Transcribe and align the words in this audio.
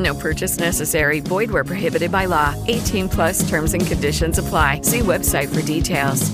No 0.00 0.14
purchase 0.14 0.58
necessary. 0.58 1.20
Void 1.20 1.50
where 1.50 1.62
prohibited 1.62 2.10
by 2.10 2.24
law. 2.24 2.54
18 2.68 3.08
plus 3.10 3.48
terms 3.48 3.74
and 3.74 3.86
conditions 3.86 4.38
apply. 4.38 4.80
See 4.80 5.00
website 5.00 5.54
for 5.54 5.60
details. 5.60 6.30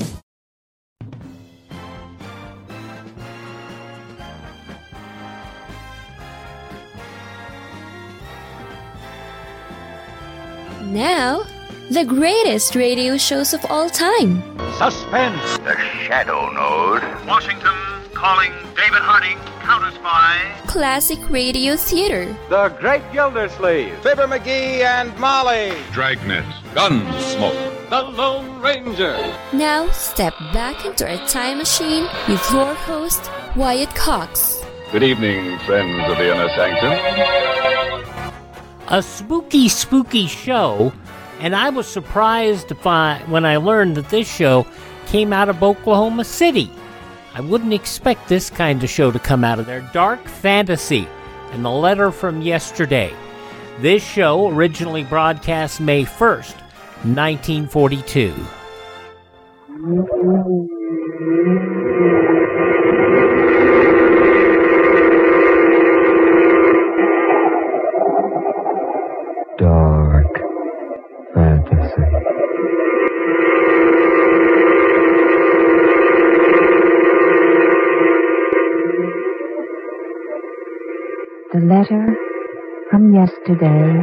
Now, 10.84 11.42
the 11.90 12.04
greatest 12.04 12.76
radio 12.76 13.16
shows 13.18 13.52
of 13.52 13.64
all 13.68 13.90
time. 13.90 14.40
Suspense. 14.78 15.58
The 15.58 15.76
Shadow 16.06 16.50
Node. 16.52 17.02
Washington 17.26 17.74
calling 18.16 18.50
David 18.74 19.02
Harding, 19.04 19.36
Counter 19.60 19.90
Spy. 19.90 20.50
Classic 20.66 21.18
radio 21.28 21.76
theater. 21.76 22.34
The 22.48 22.70
Great 22.80 23.02
Gildersleeve. 23.12 23.94
Fibber 23.98 24.26
McGee 24.26 24.80
and 24.80 25.14
Molly. 25.18 25.76
Dragnet. 25.92 26.44
Gunsmoke. 26.72 27.90
The 27.90 28.02
Lone 28.02 28.58
Ranger. 28.62 29.16
Now, 29.52 29.90
step 29.90 30.32
back 30.54 30.86
into 30.86 31.04
a 31.04 31.18
time 31.28 31.58
machine 31.58 32.08
with 32.26 32.42
your 32.50 32.72
host, 32.72 33.30
Wyatt 33.54 33.94
Cox. 33.94 34.64
Good 34.92 35.02
evening, 35.02 35.58
friends 35.60 36.10
of 36.10 36.16
the 36.16 36.32
Inner 36.32 36.48
Sanctum. 36.56 36.94
A 38.88 39.02
spooky, 39.02 39.68
spooky 39.68 40.26
show, 40.26 40.90
and 41.40 41.54
I 41.54 41.68
was 41.68 41.86
surprised 41.86 42.68
to 42.68 42.74
find 42.74 43.28
when 43.30 43.44
I 43.44 43.58
learned 43.58 43.96
that 43.96 44.08
this 44.08 44.26
show 44.26 44.66
came 45.04 45.34
out 45.34 45.50
of 45.50 45.62
Oklahoma 45.62 46.24
City. 46.24 46.70
I 47.36 47.40
wouldn't 47.40 47.74
expect 47.74 48.28
this 48.28 48.48
kind 48.48 48.82
of 48.82 48.88
show 48.88 49.10
to 49.10 49.18
come 49.18 49.44
out 49.44 49.58
of 49.58 49.66
there. 49.66 49.82
Dark 49.92 50.26
Fantasy 50.26 51.06
and 51.50 51.62
the 51.62 51.70
letter 51.70 52.10
from 52.10 52.40
yesterday. 52.40 53.14
This 53.80 54.02
show 54.02 54.48
originally 54.48 55.04
broadcast 55.04 55.78
May 55.78 56.06
1st, 56.06 56.56
1942. 57.04 58.32
Letter 81.76 82.16
from 82.90 83.12
yesterday. 83.12 84.02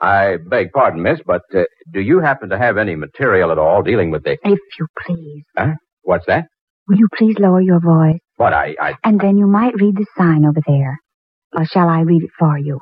I 0.00 0.36
beg 0.48 0.72
pardon, 0.72 1.02
miss, 1.02 1.20
but 1.26 1.42
uh, 1.54 1.64
do 1.92 2.00
you 2.00 2.20
happen 2.20 2.48
to 2.50 2.58
have 2.58 2.76
any 2.78 2.96
material 2.96 3.50
at 3.50 3.58
all 3.58 3.82
dealing 3.82 4.10
with 4.10 4.24
the... 4.24 4.32
If 4.42 4.58
you 4.78 4.86
please. 5.04 5.44
Huh? 5.56 5.74
What's 6.02 6.26
that? 6.26 6.46
Will 6.88 6.98
you 6.98 7.08
please 7.16 7.36
lower 7.38 7.60
your 7.60 7.80
voice? 7.80 8.20
What, 8.36 8.52
I... 8.52 8.76
I... 8.80 8.94
And 9.04 9.20
then 9.20 9.36
you 9.36 9.46
might 9.46 9.74
read 9.74 9.96
the 9.96 10.06
sign 10.16 10.44
over 10.46 10.60
there. 10.66 10.98
Or 11.56 11.64
shall 11.66 11.88
I 11.88 12.00
read 12.02 12.22
it 12.22 12.30
for 12.38 12.58
you? 12.58 12.78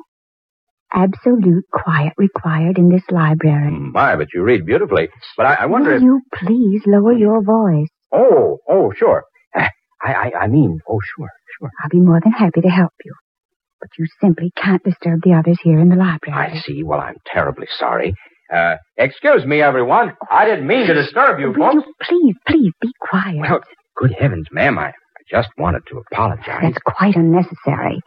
Absolute 0.94 1.64
quiet 1.72 2.12
required 2.16 2.78
in 2.78 2.88
this 2.88 3.02
library. 3.10 3.72
My, 3.72 4.14
but 4.16 4.28
you 4.32 4.42
read 4.42 4.64
beautifully. 4.64 5.08
But 5.36 5.46
I, 5.46 5.54
I 5.62 5.66
wonder 5.66 5.90
Will 5.90 5.96
if... 5.96 6.02
you 6.02 6.20
please 6.34 6.82
lower 6.86 7.12
your 7.12 7.42
voice? 7.42 7.88
Oh, 8.12 8.58
oh, 8.68 8.92
sure. 8.96 9.24
Uh, 9.56 9.66
I, 10.02 10.12
I, 10.12 10.30
I 10.42 10.46
mean, 10.46 10.78
oh, 10.88 11.00
sure, 11.16 11.28
sure. 11.58 11.70
I'll 11.82 11.90
be 11.90 11.98
more 12.00 12.20
than 12.22 12.32
happy 12.32 12.60
to 12.60 12.68
help 12.68 12.92
you. 13.04 13.12
But 13.80 13.90
you 13.98 14.06
simply 14.20 14.52
can't 14.56 14.82
disturb 14.84 15.20
the 15.24 15.34
others 15.34 15.58
here 15.62 15.80
in 15.80 15.88
the 15.88 15.96
library. 15.96 16.56
I 16.56 16.60
see. 16.60 16.82
Well, 16.84 17.00
I'm 17.00 17.16
terribly 17.26 17.66
sorry. 17.76 18.14
Uh, 18.54 18.76
excuse 18.96 19.44
me, 19.44 19.60
everyone. 19.60 20.12
I 20.30 20.44
didn't 20.44 20.66
mean 20.66 20.86
to 20.86 20.94
disturb 20.94 21.40
you, 21.40 21.48
Will 21.48 21.72
folks. 21.72 21.86
you 21.86 21.94
please, 22.02 22.36
please 22.46 22.72
be 22.80 22.92
quiet? 23.00 23.40
Well, 23.40 23.60
good 23.96 24.14
heavens, 24.18 24.46
ma'am, 24.52 24.78
I, 24.78 24.88
I 24.88 24.92
just 25.28 25.48
wanted 25.58 25.82
to 25.88 25.98
apologize. 26.12 26.60
That's 26.62 26.78
quite 26.84 27.16
unnecessary. 27.16 28.00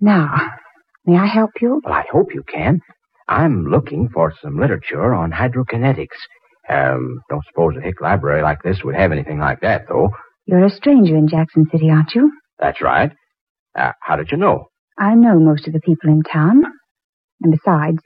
Now, 0.00 0.32
may 1.08 1.18
I 1.18 1.26
help 1.26 1.50
you? 1.60 1.80
Well, 1.84 1.94
I 1.94 2.04
hope 2.12 2.34
you 2.34 2.42
can. 2.42 2.80
I'm 3.28 3.64
looking 3.64 4.08
for 4.12 4.32
some 4.42 4.58
literature 4.60 5.14
on 5.14 5.32
hydrokinetics. 5.32 6.18
Um, 6.68 7.20
don't 7.30 7.44
suppose 7.46 7.74
a 7.76 7.80
hick 7.80 8.00
library 8.00 8.42
like 8.42 8.62
this 8.62 8.82
would 8.84 8.94
have 8.94 9.10
anything 9.10 9.38
like 9.38 9.60
that, 9.62 9.86
though. 9.88 10.10
You're 10.46 10.66
a 10.66 10.70
stranger 10.70 11.16
in 11.16 11.28
Jackson 11.28 11.66
City, 11.72 11.90
aren't 11.90 12.14
you? 12.14 12.30
That's 12.58 12.82
right. 12.82 13.10
Uh, 13.76 13.92
how 14.02 14.16
did 14.16 14.30
you 14.30 14.36
know? 14.36 14.66
I 14.98 15.14
know 15.14 15.38
most 15.38 15.66
of 15.66 15.72
the 15.72 15.80
people 15.80 16.10
in 16.10 16.22
town. 16.22 16.62
And 17.40 17.52
besides, 17.52 17.98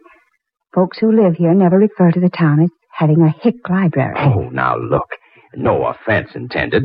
folks 0.75 0.99
who 0.99 1.11
live 1.13 1.35
here 1.35 1.55
never 1.55 1.79
refer 1.79 2.11
to 2.13 2.21
the 2.21 2.29
town 2.31 2.63
as 2.63 2.71
having 2.93 3.23
a 3.23 3.35
hick 3.43 3.57
library. 3.69 4.15
Oh, 4.19 4.49
now 4.51 4.77
look. 4.77 5.09
No 5.55 5.87
offense 5.87 6.31
intended. 6.35 6.85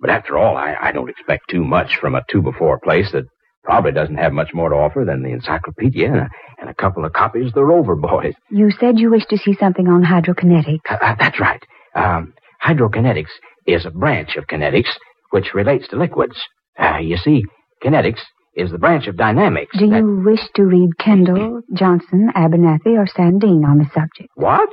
But 0.00 0.10
after 0.10 0.38
all, 0.38 0.56
I, 0.56 0.76
I 0.80 0.92
don't 0.92 1.10
expect 1.10 1.50
too 1.50 1.64
much 1.64 1.96
from 2.00 2.14
a 2.14 2.22
two 2.30 2.42
before 2.42 2.78
place 2.78 3.10
that 3.12 3.24
probably 3.64 3.92
doesn't 3.92 4.16
have 4.16 4.32
much 4.32 4.50
more 4.54 4.68
to 4.70 4.76
offer 4.76 5.04
than 5.06 5.22
the 5.22 5.30
encyclopedia 5.30 6.06
and 6.06 6.16
a, 6.20 6.28
and 6.60 6.70
a 6.70 6.74
couple 6.74 7.04
of 7.04 7.12
copies 7.12 7.48
of 7.48 7.54
the 7.54 7.64
Rover 7.64 7.96
Boys. 7.96 8.34
You 8.50 8.70
said 8.78 8.98
you 8.98 9.10
wished 9.10 9.28
to 9.30 9.38
see 9.38 9.54
something 9.58 9.88
on 9.88 10.02
hydrokinetics. 10.04 10.80
Uh, 10.88 10.96
uh, 11.00 11.14
that's 11.18 11.40
right. 11.40 11.62
Um, 11.94 12.34
hydrokinetics 12.64 13.30
is 13.66 13.84
a 13.84 13.90
branch 13.90 14.36
of 14.36 14.46
kinetics 14.46 14.90
which 15.30 15.54
relates 15.54 15.88
to 15.88 15.96
liquids. 15.96 16.36
Uh, 16.78 16.98
you 16.98 17.16
see, 17.16 17.42
kinetics 17.84 18.20
is 18.54 18.70
the 18.70 18.78
branch 18.78 19.06
of 19.06 19.16
dynamics. 19.16 19.76
Do 19.78 19.88
that- 19.88 19.98
you 19.98 20.22
wish 20.24 20.40
to 20.56 20.62
read 20.64 20.90
Kendall, 20.98 21.60
Johnson, 21.74 22.30
Abernathy, 22.34 22.96
or 22.98 23.06
Sandine 23.06 23.64
on 23.64 23.78
the 23.78 23.84
subject? 23.94 24.30
What? 24.34 24.68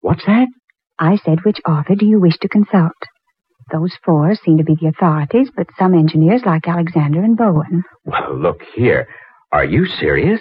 What's 0.00 0.24
that? 0.26 0.48
I 0.98 1.16
said, 1.24 1.44
which 1.44 1.60
author 1.68 1.94
do 1.94 2.06
you 2.06 2.18
wish 2.20 2.36
to 2.38 2.48
consult? 2.48 2.92
Those 3.72 3.92
four 4.04 4.34
seem 4.36 4.58
to 4.58 4.64
be 4.64 4.76
the 4.80 4.88
authorities, 4.88 5.50
but 5.56 5.66
some 5.78 5.94
engineers 5.94 6.42
like 6.46 6.68
Alexander 6.68 7.22
and 7.22 7.36
Bowen. 7.36 7.82
Well, 8.04 8.36
look 8.36 8.60
here. 8.74 9.08
Are 9.52 9.64
you 9.64 9.86
serious? 9.86 10.40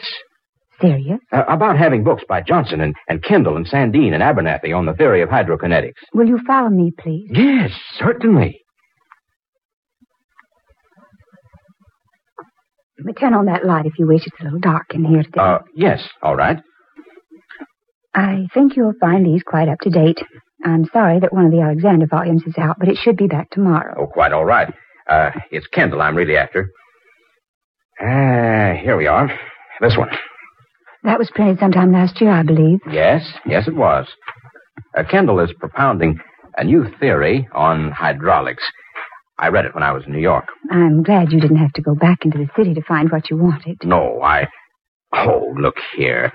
Serious? 0.80 1.20
Uh, 1.32 1.44
about 1.48 1.78
having 1.78 2.04
books 2.04 2.24
by 2.28 2.42
Johnson 2.42 2.82
and, 2.82 2.94
and 3.08 3.24
Kendall 3.24 3.56
and 3.56 3.66
Sandine 3.68 4.14
and 4.14 4.22
Abernathy 4.22 4.76
on 4.78 4.86
the 4.86 4.94
theory 4.94 5.22
of 5.22 5.30
hydrokinetics. 5.30 5.94
Will 6.14 6.28
you 6.28 6.40
follow 6.46 6.70
me, 6.70 6.92
please? 7.00 7.30
Yes, 7.32 7.72
certainly. 7.98 8.60
Let 13.00 13.06
me 13.08 13.14
turn 13.14 13.34
on 13.34 13.46
that 13.46 13.66
light 13.66 13.86
if 13.86 13.94
you 14.00 14.08
wish. 14.08 14.26
It's 14.26 14.40
a 14.40 14.44
little 14.44 14.60
dark 14.60 14.94
in 14.94 15.04
here 15.04 15.24
today. 15.24 15.40
Uh, 15.40 15.60
yes, 15.76 16.08
all 16.22 16.36
right. 16.36 16.60
I 18.14 18.48
think 18.54 18.76
you'll 18.78 18.94
find 19.02 19.26
these 19.26 19.44
quite 19.46 19.68
up 19.68 19.80
to 19.82 19.90
date. 19.90 20.22
I'm 20.66 20.86
sorry 20.92 21.20
that 21.20 21.32
one 21.32 21.46
of 21.46 21.52
the 21.52 21.62
Alexander 21.62 22.08
volumes 22.08 22.42
is 22.48 22.58
out, 22.58 22.78
but 22.80 22.90
it 22.90 22.98
should 22.98 23.16
be 23.18 23.28
back 23.28 23.52
tomorrow. 23.52 23.96
Oh, 24.00 24.08
quite 24.08 24.34
all 24.34 24.46
right. 24.46 24.74
Uh, 25.08 25.30
it's 25.52 25.68
Kendall 25.68 26.02
I'm 26.02 26.16
really 26.16 26.36
after. 26.36 26.72
Ah, 28.02 28.74
here 28.82 28.98
we 28.98 29.08
are. 29.08 29.30
This 29.80 29.96
one. 29.98 30.10
That 31.04 31.20
was 31.20 31.30
printed 31.34 31.60
sometime 31.60 31.92
last 31.92 32.20
year, 32.20 32.32
I 32.32 32.42
believe. 32.44 32.80
Yes, 32.92 33.22
yes, 33.46 33.68
it 33.68 33.76
was. 33.76 34.08
Uh, 34.98 35.04
Kendall 35.04 35.40
is 35.40 35.54
propounding 35.60 36.18
a 36.58 36.64
new 36.64 36.86
theory 37.00 37.48
on 37.54 37.92
hydraulics. 37.92 38.64
I 39.38 39.50
read 39.50 39.66
it 39.66 39.76
when 39.76 39.84
I 39.84 39.92
was 39.92 40.04
in 40.08 40.14
New 40.14 40.20
York. 40.22 40.46
I'm 40.72 41.04
glad 41.04 41.32
you 41.32 41.40
didn't 41.40 41.58
have 41.58 41.74
to 41.74 41.82
go 41.82 41.94
back 41.94 42.26
into 42.26 42.38
the 42.40 42.50
city 42.58 42.74
to 42.74 42.82
find 42.82 43.12
what 43.12 43.30
you 43.30 43.38
wanted. 43.38 43.78
No, 43.84 44.22
I. 44.22 44.48
Oh, 45.14 45.54
look 45.60 45.76
here. 45.96 46.34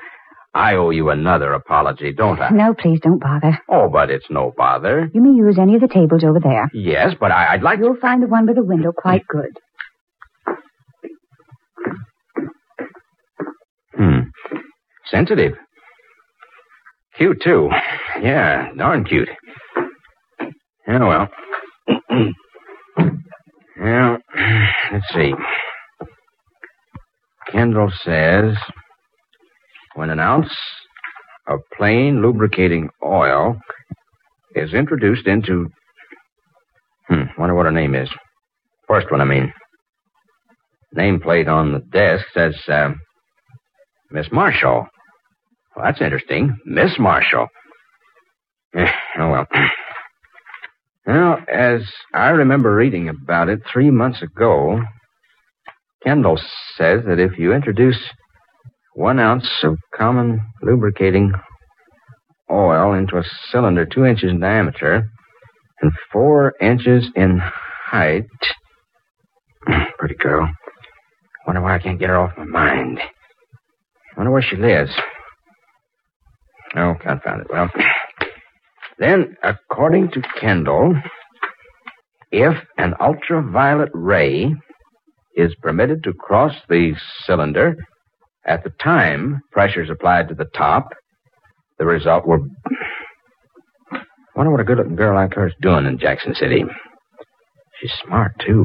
I 0.53 0.75
owe 0.75 0.91
you 0.91 1.11
another 1.11 1.53
apology, 1.53 2.13
don't 2.13 2.41
I? 2.41 2.51
No, 2.51 2.75
please 2.75 2.99
don't 3.01 3.21
bother. 3.21 3.59
Oh, 3.69 3.89
but 3.89 4.11
it's 4.11 4.27
no 4.31 4.53
bother. 4.57 5.09
You 5.15 5.23
may 5.23 5.31
use 5.31 5.59
any 5.61 5.77
of 5.77 5.81
the 5.81 5.89
tables 5.89 6.25
over 6.25 6.41
there. 6.41 6.69
Yes, 6.75 7.15
but 7.19 7.31
I, 7.31 7.55
would 7.55 7.63
like 7.63 7.79
You'll 7.79 7.97
find 7.97 8.23
the 8.23 8.27
one 8.27 8.47
by 8.47 8.55
the 8.55 8.65
window 8.65 8.93
quite 8.93 9.23
good. 9.29 9.51
Hmm. 13.97 14.21
Sensitive. 15.07 15.53
Cute, 17.17 17.41
too. 17.43 17.69
Yeah, 18.21 18.73
darn 18.77 19.05
cute. 19.05 19.29
Yeah, 20.89 21.07
well. 21.07 21.29
well, 23.81 24.19
let's 24.91 25.15
see. 25.15 25.33
Kendall 27.53 27.93
says 28.05 28.57
when 30.01 30.09
an 30.09 30.19
ounce 30.19 30.51
of 31.47 31.61
plain 31.77 32.23
lubricating 32.23 32.89
oil 33.05 33.55
is 34.55 34.73
introduced 34.73 35.27
into. 35.27 35.69
Hmm, 37.07 37.25
wonder 37.37 37.55
what 37.55 37.67
her 37.67 37.71
name 37.71 37.95
is. 37.95 38.09
First 38.89 39.11
one, 39.11 39.21
I 39.21 39.27
mean. 39.27 39.53
Nameplate 40.97 41.49
on 41.49 41.73
the 41.75 41.81
desk 41.81 42.25
says, 42.33 42.57
uh, 42.67 42.93
Miss 44.11 44.27
Marshall. 44.33 44.87
Well, 45.77 45.85
that's 45.85 46.01
interesting. 46.01 46.59
Miss 46.65 46.99
Marshall. 46.99 47.49
Eh, 48.75 48.91
oh, 49.19 49.31
well. 49.31 49.47
Well, 51.07 51.39
as 51.53 51.81
I 52.15 52.29
remember 52.29 52.73
reading 52.73 53.09
about 53.09 53.49
it 53.49 53.61
three 53.73 53.91
months 53.91 54.23
ago, 54.23 54.81
Kendall 56.05 56.39
says 56.77 57.01
that 57.07 57.19
if 57.19 57.37
you 57.37 57.53
introduce 57.53 57.99
one 58.95 59.19
ounce 59.19 59.49
of 59.63 59.77
common 59.95 60.41
lubricating 60.63 61.33
oil 62.51 62.95
into 62.95 63.17
a 63.17 63.25
cylinder 63.51 63.87
two 63.87 64.05
inches 64.05 64.31
in 64.31 64.41
diameter 64.41 65.09
and 65.81 65.93
four 66.13 66.55
inches 66.61 67.09
in 67.15 67.41
height. 67.41 68.27
Pretty 69.99 70.17
girl. 70.17 70.51
Wonder 71.47 71.63
why 71.63 71.77
I 71.77 71.79
can't 71.79 71.99
get 71.99 72.09
her 72.09 72.19
off 72.19 72.37
my 72.37 72.45
mind. 72.45 73.01
Wonder 74.17 74.33
where 74.33 74.43
she 74.43 74.57
lives. 74.57 74.91
Oh, 76.77 76.95
confound 77.01 77.43
it. 77.43 77.47
Well, 77.51 77.71
then, 78.99 79.37
according 79.43 80.11
to 80.13 80.23
Kendall, 80.41 80.95
if 82.31 82.57
an 82.77 82.95
ultraviolet 83.01 83.91
ray 83.93 84.55
is 85.35 85.55
permitted 85.63 86.05
to 86.05 86.13
cross 86.13 86.55
the 86.69 86.95
cylinder 87.25 87.77
at 88.47 88.65
the 88.65 88.71
time 88.83 89.41
pressures 89.53 89.91
applied 89.91 90.29
to 90.29 90.35
the 90.35 90.47
top, 90.57 90.91
the 91.79 91.85
result 91.85 92.27
were. 92.27 92.41
Wonder 94.37 94.53
what 94.53 94.61
a 94.61 94.65
good 94.65 94.79
looking 94.79 94.97
girl 94.97 95.15
like 95.15 95.35
her 95.35 95.49
is 95.49 95.55
doing 95.61 95.87
in 95.87 95.99
Jackson 95.99 96.35
City. 96.35 96.65
She's 97.81 97.93
smart, 98.07 98.33
too. 98.47 98.65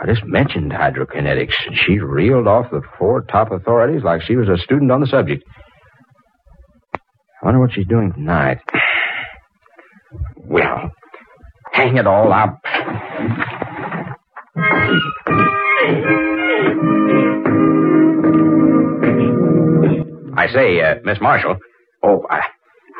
I 0.00 0.06
just 0.06 0.24
mentioned 0.24 0.72
hydrokinetics, 0.72 1.54
and 1.66 1.76
she 1.86 1.98
reeled 1.98 2.46
off 2.46 2.70
the 2.70 2.82
four 2.98 3.22
top 3.22 3.50
authorities 3.52 4.02
like 4.04 4.22
she 4.22 4.36
was 4.36 4.48
a 4.48 4.58
student 4.58 4.90
on 4.90 5.00
the 5.00 5.06
subject. 5.06 5.42
I 6.94 7.46
wonder 7.46 7.60
what 7.60 7.72
she's 7.72 7.86
doing 7.86 8.12
tonight. 8.12 8.58
Well, 10.36 10.90
hang 11.72 11.96
it 11.96 12.06
all 12.06 12.32
up. 12.32 12.60
I 20.46 20.52
say, 20.52 20.80
uh, 20.80 20.94
Miss 21.04 21.20
Marshall. 21.20 21.56
Oh, 22.02 22.24
I, 22.30 22.40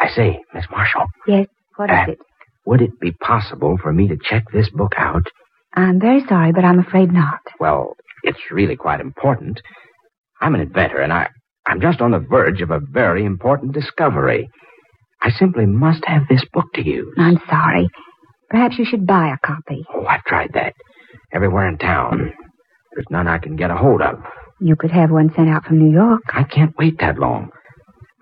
I 0.02 0.08
say, 0.14 0.40
Miss 0.54 0.64
Marshall. 0.70 1.04
Yes, 1.28 1.46
what 1.76 1.90
is 1.90 1.96
Uh, 1.96 2.10
it? 2.12 2.18
Would 2.66 2.82
it 2.82 2.98
be 3.00 3.12
possible 3.12 3.78
for 3.80 3.92
me 3.92 4.08
to 4.08 4.16
check 4.20 4.42
this 4.52 4.68
book 4.70 4.92
out? 4.96 5.22
I'm 5.74 6.00
very 6.00 6.24
sorry, 6.28 6.52
but 6.52 6.64
I'm 6.64 6.80
afraid 6.80 7.12
not. 7.12 7.38
Well, 7.60 7.94
it's 8.24 8.50
really 8.50 8.74
quite 8.76 9.00
important. 9.00 9.60
I'm 10.40 10.54
an 10.56 10.60
inventor, 10.60 10.98
and 11.00 11.12
I, 11.12 11.28
I'm 11.66 11.80
just 11.80 12.00
on 12.00 12.10
the 12.10 12.18
verge 12.18 12.60
of 12.62 12.70
a 12.72 12.80
very 12.80 13.24
important 13.24 13.72
discovery. 13.72 14.48
I 15.22 15.30
simply 15.30 15.66
must 15.66 16.04
have 16.06 16.22
this 16.28 16.44
book 16.52 16.66
to 16.74 16.82
use. 16.84 17.14
I'm 17.18 17.38
sorry. 17.48 17.88
Perhaps 18.50 18.78
you 18.78 18.84
should 18.84 19.06
buy 19.06 19.28
a 19.32 19.46
copy. 19.46 19.84
Oh, 19.94 20.04
I've 20.06 20.24
tried 20.24 20.50
that. 20.54 20.72
Everywhere 21.32 21.68
in 21.68 21.78
town. 21.78 22.32
There's 22.94 23.06
none 23.10 23.28
I 23.28 23.38
can 23.38 23.54
get 23.56 23.70
a 23.70 23.76
hold 23.76 24.02
of. 24.02 24.18
You 24.60 24.76
could 24.76 24.90
have 24.90 25.10
one 25.10 25.32
sent 25.34 25.48
out 25.48 25.64
from 25.64 25.78
New 25.78 25.92
York. 25.92 26.22
I 26.32 26.44
can't 26.44 26.76
wait 26.78 26.98
that 27.00 27.18
long. 27.18 27.50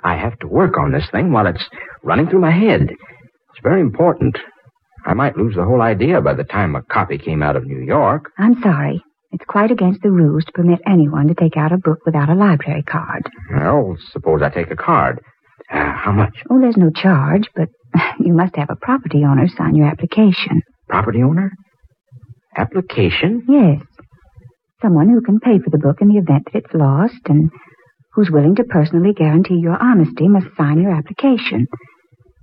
I 0.03 0.17
have 0.17 0.39
to 0.41 0.49
work 0.49 0.77
on 0.79 0.93
this 0.93 1.09
thing 1.11 1.33
while 1.33 1.47
it's 1.47 1.65
running 2.03 2.29
through 2.29 2.41
my 2.41 2.51
head. 2.51 2.83
It's 2.91 3.63
very 3.63 3.81
important. 3.81 4.37
I 5.07 5.15
might 5.15 5.37
lose 5.37 5.55
the 5.55 5.65
whole 5.65 5.81
idea 5.83 6.21
by 6.21 6.35
the 6.35 6.45
time 6.45 6.75
a 6.75 6.83
copy 6.83 7.19
came 7.19 7.43
out 7.43 7.57
of 7.57 7.65
New 7.67 7.81
York. 7.85 8.31
I'm 8.39 8.61
sorry. 8.63 9.03
It's 9.33 9.45
quite 9.47 9.71
against 9.71 10.03
the 10.03 10.11
rules 10.11 10.45
to 10.45 10.53
permit 10.53 10.81
anyone 10.87 11.29
to 11.29 11.35
take 11.35 11.57
out 11.57 11.73
a 11.73 11.79
book 11.79 11.99
without 12.07 12.29
a 12.29 12.35
library 12.35 12.83
card. 12.83 13.29
Well, 13.55 13.97
suppose 14.13 14.43
I 14.43 14.49
take 14.51 14.71
a 14.71 14.77
card. 14.77 15.21
Uh, 15.73 15.93
how 15.93 16.13
much? 16.13 16.35
Oh, 16.51 16.61
there's 16.61 16.77
no 16.77 16.91
charge, 16.91 17.49
but 17.55 17.69
you 18.21 18.33
must 18.33 18.57
have 18.57 18.71
a 18.71 18.77
property 18.77 19.25
owner 19.25 19.49
sign 19.49 19.75
your 19.75 19.87
application. 19.87 20.63
Property 20.89 21.23
owner? 21.23 21.51
Application? 22.57 23.45
Yes. 23.49 23.83
Someone 24.85 25.09
who 25.09 25.23
can 25.23 25.41
pay 25.41 25.59
for 25.61 25.71
the 25.71 25.79
book 25.79 26.03
in 26.03 26.09
the 26.09 26.19
event 26.19 26.45
that 26.53 26.59
it's 26.59 26.75
lost 26.75 27.15
and 27.31 27.51
who's 28.13 28.31
willing 28.31 28.55
to 28.57 28.65
personally 28.65 29.15
guarantee 29.15 29.55
your 29.55 29.83
honesty 29.83 30.29
must 30.29 30.55
sign 30.59 30.79
your 30.79 30.93
application. 30.93 31.67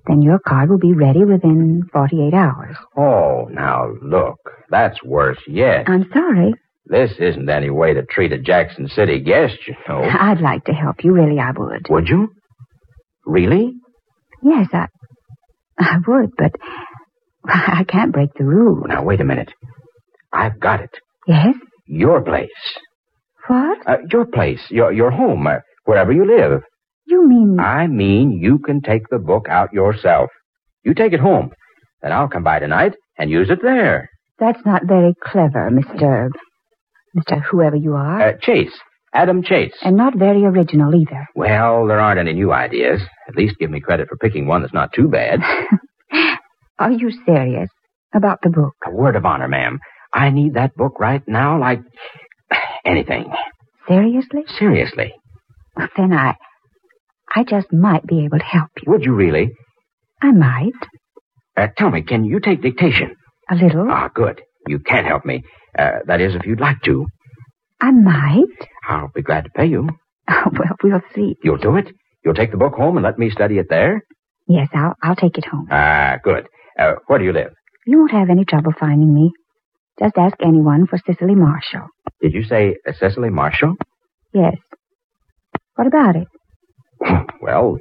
Then 0.08 0.24
your 0.24 0.40
card 0.40 0.72
will 0.72 0.80
be 0.80 0.94
ready 0.94 1.24
within 1.24 1.84
48 1.94 2.34
hours. 2.34 2.76
Oh, 2.98 3.48
now 3.52 3.92
look. 4.02 4.40
That's 4.72 4.98
worse 5.04 5.38
yet. 5.48 5.88
I'm 5.88 6.10
sorry. 6.12 6.56
This 6.88 7.12
isn't 7.20 7.48
any 7.48 7.70
way 7.70 7.94
to 7.94 8.02
treat 8.02 8.32
a 8.34 8.40
Jackson 8.40 8.88
City 8.88 9.20
guest, 9.20 9.58
you 9.68 9.76
know. 9.88 10.02
I'd 10.20 10.42
like 10.42 10.66
to 10.66 10.74
help 10.74 11.04
you. 11.04 11.14
Really, 11.14 11.38
I 11.40 11.52
would. 11.56 11.86
Would 11.92 12.08
you? 12.10 12.30
Really? 13.24 13.74
Yes, 14.42 14.68
I. 14.74 14.88
I 15.78 15.98
would, 16.08 16.32
but 16.36 16.54
I 17.48 17.84
can't 17.88 18.12
break 18.12 18.34
the 18.34 18.46
rule. 18.46 18.88
Now, 18.88 19.04
wait 19.04 19.22
a 19.22 19.26
minute. 19.26 19.52
I've 20.34 20.60
got 20.60 20.82
it. 20.82 20.98
Yes? 21.28 21.54
Your 21.94 22.22
place. 22.22 22.48
What? 23.48 23.80
Uh, 23.86 23.98
your 24.10 24.26
place. 24.26 24.62
Your, 24.70 24.94
your 24.94 25.12
home. 25.12 25.46
Uh, 25.46 25.58
wherever 25.84 26.14
you 26.14 26.26
live. 26.26 26.62
You 27.06 27.28
mean. 27.28 27.60
I 27.60 27.88
mean, 27.88 28.40
you 28.42 28.60
can 28.60 28.82
take 28.82 29.10
the 29.12 29.20
book 29.20 29.48
out 29.50 29.74
yourself. 29.74 30.30
You 30.86 30.94
take 30.94 31.12
it 31.12 31.20
home. 31.20 31.52
Then 32.02 32.14
I'll 32.14 32.30
come 32.30 32.46
by 32.46 32.60
tonight 32.60 32.94
and 33.18 33.30
use 33.30 33.50
it 33.50 33.60
there. 33.62 34.10
That's 34.40 34.66
not 34.66 34.84
very 34.88 35.14
clever, 35.22 35.70
Mr. 35.70 36.30
Mr. 37.18 37.44
Whoever 37.52 37.76
you 37.76 37.94
are. 37.96 38.22
Uh, 38.22 38.34
Chase. 38.42 38.72
Adam 39.14 39.44
Chase. 39.44 39.76
And 39.82 39.98
not 39.98 40.18
very 40.18 40.46
original 40.46 40.96
either. 40.96 41.28
Well, 41.36 41.88
there 41.88 42.00
aren't 42.00 42.22
any 42.22 42.32
new 42.32 42.54
ideas. 42.54 43.02
At 43.28 43.36
least 43.36 43.58
give 43.60 43.70
me 43.70 43.82
credit 43.82 44.08
for 44.08 44.16
picking 44.16 44.48
one 44.48 44.62
that's 44.62 44.74
not 44.74 44.94
too 44.94 45.10
bad. 45.10 45.42
Are 46.80 46.92
you 46.92 47.12
serious 47.26 47.70
about 48.16 48.40
the 48.44 48.50
book? 48.50 48.76
A 48.88 48.92
word 48.92 49.18
of 49.18 49.26
honor, 49.26 49.50
ma'am. 49.50 49.80
I 50.14 50.30
need 50.30 50.56
that 50.56 50.76
book 50.76 51.00
right 51.00 51.22
now 51.28 51.60
like 51.60 51.82
anything. 52.86 53.32
Seriously? 53.88 54.44
Seriously. 54.60 55.14
Then 55.98 56.14
I. 56.14 56.36
I 57.34 57.44
just 57.44 57.72
might 57.72 58.06
be 58.06 58.26
able 58.26 58.40
to 58.40 58.44
help 58.44 58.70
you. 58.78 58.92
Would 58.92 59.06
you 59.06 59.14
really? 59.14 59.52
I 60.22 60.32
might. 60.32 60.74
Uh, 61.56 61.68
tell 61.78 61.90
me, 61.90 62.02
can 62.02 62.26
you 62.26 62.40
take 62.40 62.62
dictation? 62.62 63.16
A 63.50 63.56
little. 63.56 63.88
Ah, 63.90 64.10
good. 64.14 64.42
You 64.68 64.80
can 64.80 65.06
help 65.06 65.26
me. 65.26 65.44
Uh, 65.78 66.00
that 66.08 66.20
is, 66.22 66.36
if 66.36 66.46
you'd 66.46 66.60
like 66.60 66.82
to. 66.84 67.06
I 67.80 67.92
might. 67.92 68.68
I'll 68.88 69.12
be 69.16 69.22
glad 69.22 69.46
to 69.46 69.50
pay 69.52 69.66
you. 69.66 69.90
Oh, 70.34 70.50
well, 70.54 70.76
we'll 70.82 71.02
see. 71.14 71.36
You'll 71.44 71.58
do 71.58 71.76
it? 71.76 71.88
You'll 72.24 72.36
take 72.36 72.52
the 72.52 72.58
book 72.58 72.76
home 72.76 72.96
and 72.96 73.04
let 73.04 73.20
me 73.20 73.30
study 73.32 73.58
it 73.58 73.66
there? 73.70 74.02
Yes, 74.48 74.70
I'll, 74.74 74.94
I'll 75.04 75.16
take 75.16 75.38
it 75.38 75.46
home. 75.46 75.68
Ah, 75.70 76.20
good. 76.24 76.48
Uh, 76.80 76.94
where 77.08 77.20
do 77.20 77.26
you 77.26 77.34
live? 77.34 77.52
You 77.86 77.98
won't 78.00 78.12
have 78.12 78.30
any 78.30 78.46
trouble 78.46 78.72
finding 78.80 79.14
me. 79.14 79.32
Just 80.02 80.18
ask 80.18 80.36
anyone 80.42 80.88
for 80.88 80.98
Cicely 81.06 81.36
Marshall. 81.36 81.88
Did 82.22 82.34
you 82.34 82.44
say 82.44 82.76
uh, 82.88 82.94
Cecily 83.00 83.30
Marshall? 83.30 83.76
Yes. 84.34 84.56
What 85.76 85.88
about 85.88 86.16
it? 86.16 86.28
well, 87.42 87.78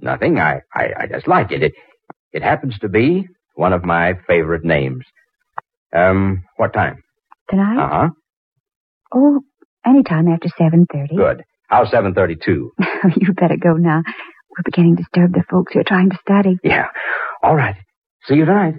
nothing. 0.00 0.38
I, 0.38 0.60
I, 0.74 0.88
I 1.00 1.06
just 1.06 1.26
like 1.26 1.50
it. 1.50 1.62
it. 1.62 1.72
It 2.32 2.42
happens 2.42 2.78
to 2.80 2.88
be 2.88 3.26
one 3.54 3.72
of 3.72 3.84
my 3.84 4.14
favorite 4.26 4.64
names. 4.64 5.04
Um, 5.94 6.42
what 6.56 6.72
time? 6.72 7.02
Tonight? 7.50 7.78
Uh-huh. 7.84 8.08
Oh, 9.14 9.40
any 9.86 10.02
time 10.02 10.28
after 10.28 10.48
7.30. 10.60 11.16
Good. 11.16 11.44
How's 11.68 11.88
7.32? 11.88 12.46
you 13.16 13.32
better 13.34 13.56
go 13.56 13.74
now. 13.74 14.02
We're 14.50 14.64
beginning 14.64 14.96
to 14.96 15.02
disturb 15.02 15.32
the 15.32 15.44
folks 15.50 15.72
who 15.72 15.80
are 15.80 15.84
trying 15.84 16.10
to 16.10 16.18
study. 16.20 16.58
Yeah. 16.62 16.86
All 17.42 17.56
right. 17.56 17.76
See 18.26 18.34
you 18.34 18.44
tonight. 18.44 18.74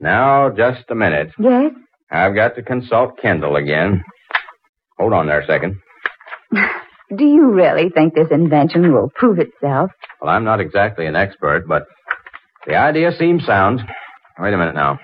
Now, 0.00 0.50
just 0.50 0.84
a 0.90 0.94
minute. 0.94 1.30
Yes? 1.38 1.72
I've 2.10 2.34
got 2.34 2.54
to 2.56 2.62
consult 2.62 3.18
Kendall 3.20 3.56
again. 3.56 4.02
Hold 4.98 5.12
on 5.12 5.26
there 5.26 5.40
a 5.40 5.46
second. 5.46 5.76
Do 7.16 7.24
you 7.24 7.50
really 7.50 7.88
think 7.90 8.14
this 8.14 8.28
invention 8.30 8.92
will 8.92 9.10
prove 9.14 9.38
itself? 9.38 9.90
Well, 10.20 10.30
I'm 10.30 10.44
not 10.44 10.60
exactly 10.60 11.06
an 11.06 11.16
expert, 11.16 11.66
but 11.68 11.86
the 12.66 12.76
idea 12.76 13.12
seems 13.18 13.44
sound. 13.44 13.80
Wait 14.38 14.52
a 14.54 14.56
minute 14.58 14.74
now. 14.74 14.98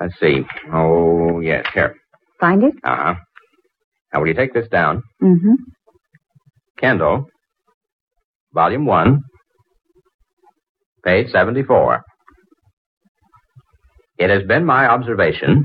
Let's 0.00 0.18
see. 0.18 0.42
Oh, 0.72 1.40
yes, 1.40 1.66
here. 1.74 1.94
Find 2.38 2.62
it? 2.64 2.74
Uh 2.84 2.96
huh. 2.96 3.14
Now, 4.12 4.20
will 4.20 4.28
you 4.28 4.34
take 4.34 4.54
this 4.54 4.68
down? 4.68 5.02
Mm-hmm. 5.22 5.54
Kendall, 6.78 7.26
Volume 8.52 8.84
1, 8.84 9.20
page 11.04 11.30
74. 11.30 12.02
It 14.18 14.28
has 14.28 14.42
been 14.42 14.64
my 14.64 14.86
observation 14.86 15.64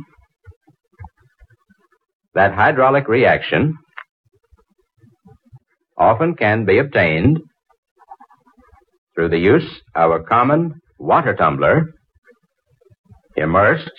that 2.36 2.54
hydraulic 2.54 3.08
reaction 3.08 3.74
often 5.98 6.36
can 6.36 6.66
be 6.66 6.78
obtained 6.78 7.40
through 9.16 9.30
the 9.30 9.40
use 9.40 9.82
of 9.96 10.12
a 10.12 10.20
common 10.20 10.74
water 11.00 11.34
tumbler 11.34 11.86
immersed 13.36 13.92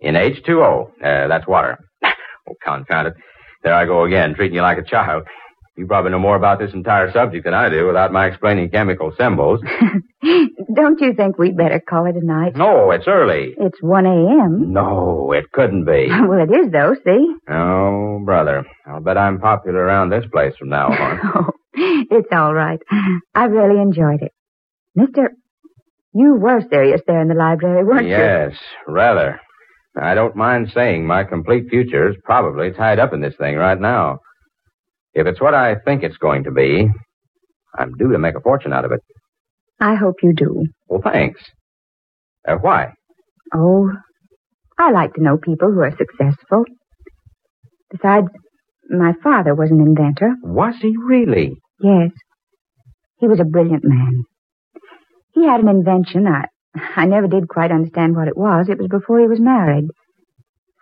in 0.00 0.14
H2O. 0.14 0.84
Uh, 1.02 1.28
that's 1.28 1.48
water. 1.48 1.78
oh, 2.04 2.54
confound 2.64 3.08
it. 3.08 3.14
There 3.64 3.74
I 3.74 3.86
go 3.86 4.04
again, 4.04 4.34
treating 4.34 4.54
you 4.54 4.62
like 4.62 4.78
a 4.78 4.84
child. 4.84 5.24
You 5.78 5.86
probably 5.86 6.10
know 6.10 6.18
more 6.18 6.34
about 6.34 6.58
this 6.58 6.74
entire 6.74 7.12
subject 7.12 7.44
than 7.44 7.54
I 7.54 7.68
do 7.68 7.86
without 7.86 8.10
my 8.12 8.26
explaining 8.26 8.68
chemical 8.70 9.12
symbols. 9.16 9.60
Don't 10.74 11.00
you 11.00 11.14
think 11.14 11.38
we'd 11.38 11.56
better 11.56 11.78
call 11.78 12.06
it 12.06 12.16
a 12.16 12.26
night? 12.26 12.56
No, 12.56 12.90
it's 12.90 13.06
early. 13.06 13.54
It's 13.56 13.80
1 13.80 14.04
a.m. 14.04 14.72
No, 14.72 15.30
it 15.30 15.44
couldn't 15.52 15.84
be. 15.84 16.08
well, 16.10 16.40
it 16.40 16.52
is, 16.52 16.72
though, 16.72 16.96
see? 17.06 17.32
Oh, 17.48 18.20
brother. 18.24 18.66
I'll 18.88 19.00
bet 19.00 19.16
I'm 19.16 19.38
popular 19.38 19.78
around 19.78 20.10
this 20.10 20.24
place 20.32 20.52
from 20.58 20.70
now 20.70 20.88
on. 20.88 21.20
oh, 21.36 21.50
it's 22.10 22.32
all 22.32 22.52
right. 22.52 22.80
I've 23.32 23.52
really 23.52 23.80
enjoyed 23.80 24.22
it. 24.22 24.32
Mister, 24.96 25.30
you 26.12 26.34
were 26.34 26.60
serious 26.68 27.02
there 27.06 27.22
in 27.22 27.28
the 27.28 27.34
library, 27.34 27.84
weren't 27.84 28.08
yes, 28.08 28.18
you? 28.18 28.24
Yes, 28.24 28.58
rather. 28.88 29.40
I 29.96 30.14
don't 30.14 30.34
mind 30.34 30.72
saying 30.74 31.06
my 31.06 31.22
complete 31.22 31.68
future 31.70 32.08
is 32.08 32.16
probably 32.24 32.72
tied 32.72 32.98
up 32.98 33.12
in 33.12 33.20
this 33.20 33.36
thing 33.38 33.54
right 33.54 33.80
now. 33.80 34.18
If 35.14 35.26
it's 35.26 35.40
what 35.40 35.54
I 35.54 35.76
think 35.84 36.02
it's 36.02 36.16
going 36.16 36.44
to 36.44 36.50
be, 36.50 36.88
I'm 37.76 37.92
due 37.94 38.12
to 38.12 38.18
make 38.18 38.36
a 38.36 38.40
fortune 38.40 38.72
out 38.72 38.84
of 38.84 38.92
it. 38.92 39.00
I 39.80 39.94
hope 39.94 40.16
you 40.22 40.32
do. 40.34 40.66
Well, 40.88 41.00
thanks. 41.02 41.40
Uh, 42.46 42.56
why? 42.56 42.92
Oh, 43.54 43.90
I 44.78 44.90
like 44.90 45.14
to 45.14 45.22
know 45.22 45.38
people 45.38 45.72
who 45.72 45.80
are 45.80 45.96
successful. 45.96 46.64
Besides, 47.90 48.28
my 48.90 49.12
father 49.22 49.54
was 49.54 49.70
an 49.70 49.80
inventor. 49.80 50.34
Was 50.42 50.74
he 50.80 50.94
really? 50.96 51.52
Yes. 51.80 52.10
He 53.18 53.28
was 53.28 53.40
a 53.40 53.44
brilliant 53.44 53.84
man. 53.84 54.24
He 55.32 55.46
had 55.46 55.60
an 55.60 55.68
invention. 55.68 56.26
I, 56.26 56.44
I 56.96 57.06
never 57.06 57.28
did 57.28 57.48
quite 57.48 57.70
understand 57.70 58.16
what 58.16 58.28
it 58.28 58.36
was. 58.36 58.68
It 58.68 58.78
was 58.78 58.88
before 58.88 59.20
he 59.20 59.26
was 59.26 59.40
married. 59.40 59.88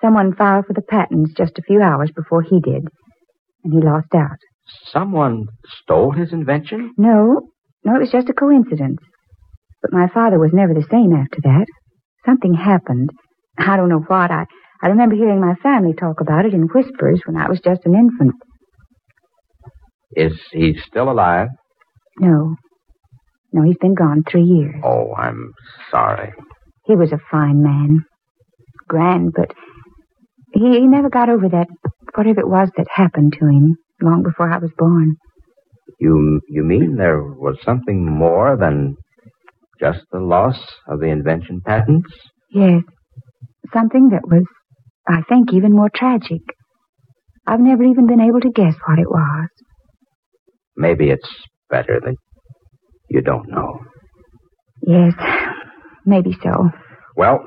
Someone 0.01 0.35
filed 0.35 0.67
for 0.67 0.73
the 0.73 0.83
patents 0.83 1.33
just 1.37 1.59
a 1.59 1.63
few 1.63 1.81
hours 1.81 2.11
before 2.15 2.43
he 2.43 2.61
did 2.61 2.89
and 3.67 3.83
he 3.83 3.87
lost 3.87 4.15
out. 4.15 4.39
Someone 4.93 5.47
stole 5.83 6.13
his 6.13 6.33
invention? 6.33 6.93
No, 6.97 7.41
no, 7.85 7.97
it 7.97 8.01
was 8.01 8.11
just 8.11 8.29
a 8.29 8.33
coincidence. 8.33 8.99
But 9.83 9.93
my 9.93 10.09
father 10.13 10.39
was 10.39 10.51
never 10.53 10.75
the 10.75 10.87
same 10.91 11.13
after 11.13 11.41
that. 11.43 11.67
Something 12.25 12.55
happened. 12.55 13.11
I 13.59 13.77
don't 13.77 13.89
know 13.89 14.05
what. 14.07 14.31
I, 14.31 14.47
I 14.83 14.89
remember 14.89 15.15
hearing 15.15 15.41
my 15.41 15.55
family 15.63 15.95
talk 15.95 16.21
about 16.21 16.45
it 16.45 16.55
in 16.55 16.63
whispers 16.63 17.23
when 17.27 17.37
I 17.37 17.49
was 17.49 17.61
just 17.61 17.83
an 17.85 17.95
infant. 17.95 18.35
Is 20.13 20.39
he 20.51 20.77
still 20.87 21.11
alive? 21.11 21.49
No. 22.19 22.57
No, 23.53 23.63
he's 23.63 23.79
been 23.79 23.95
gone 23.95 24.25
three 24.29 24.43
years. 24.45 24.75
Oh, 24.85 25.15
I'm 25.15 25.53
sorry. 25.91 26.33
He 26.85 26.97
was 26.97 27.13
a 27.13 27.19
fine 27.31 27.63
man. 27.63 28.05
Grand, 28.89 29.33
but 29.35 29.53
he, 30.59 30.81
he 30.81 30.87
never 30.87 31.11
got 31.11 31.29
over 31.29 31.49
that 31.49 31.69
whatever 32.15 32.41
it 32.41 32.49
was 32.49 32.71
that 32.77 32.87
happened 32.93 33.35
to 33.39 33.47
him 33.47 33.77
long 34.03 34.23
before 34.23 34.51
I 34.51 34.59
was 34.59 34.71
born. 34.79 35.17
You 36.01 36.41
you 36.49 36.65
mean 36.65 36.97
there 36.97 37.23
was 37.23 37.57
something 37.65 38.05
more 38.05 38.57
than 38.57 38.97
just 39.81 40.01
the 40.11 40.21
loss 40.21 40.59
of 40.89 41.01
the 41.01 41.07
invention 41.07 41.61
patents? 41.65 42.11
Yes. 42.51 42.83
Something 43.75 44.11
that 44.11 44.23
was, 44.27 44.45
I 45.09 45.23
think, 45.29 45.53
even 45.53 45.73
more 45.73 45.91
tragic. 45.95 46.41
I've 47.47 47.61
never 47.61 47.85
even 47.85 48.07
been 48.07 48.21
able 48.21 48.41
to 48.41 48.51
guess 48.51 48.75
what 48.87 48.99
it 48.99 49.09
was. 49.09 49.49
Maybe 50.77 51.11
it's 51.11 51.29
better 51.71 52.01
that 52.05 52.17
you 53.11 53.21
don't 53.21 53.49
know. 53.49 53.81
Yes, 54.83 55.15
maybe 56.05 56.37
so. 56.43 56.71
Well, 57.17 57.41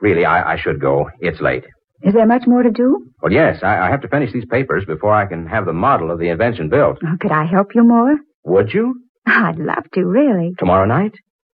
really, 0.00 0.24
I, 0.24 0.54
I 0.54 0.56
should 0.60 0.80
go. 0.80 1.10
It's 1.20 1.40
late. 1.40 1.64
Is 2.02 2.14
there 2.14 2.26
much 2.26 2.46
more 2.46 2.62
to 2.62 2.70
do? 2.70 3.10
Well, 3.22 3.32
yes. 3.32 3.62
I, 3.62 3.86
I 3.86 3.90
have 3.90 4.02
to 4.02 4.08
finish 4.08 4.32
these 4.32 4.44
papers 4.44 4.84
before 4.86 5.12
I 5.12 5.26
can 5.26 5.46
have 5.46 5.64
the 5.66 5.72
model 5.72 6.10
of 6.10 6.18
the 6.18 6.28
invention 6.28 6.68
built. 6.68 6.98
Oh, 7.02 7.16
could 7.20 7.32
I 7.32 7.44
help 7.46 7.74
you 7.74 7.82
more? 7.84 8.16
Would 8.44 8.72
you? 8.72 9.02
I'd 9.26 9.58
love 9.58 9.84
to, 9.94 10.04
really. 10.04 10.52
Tomorrow 10.58 10.86
night? 10.86 11.14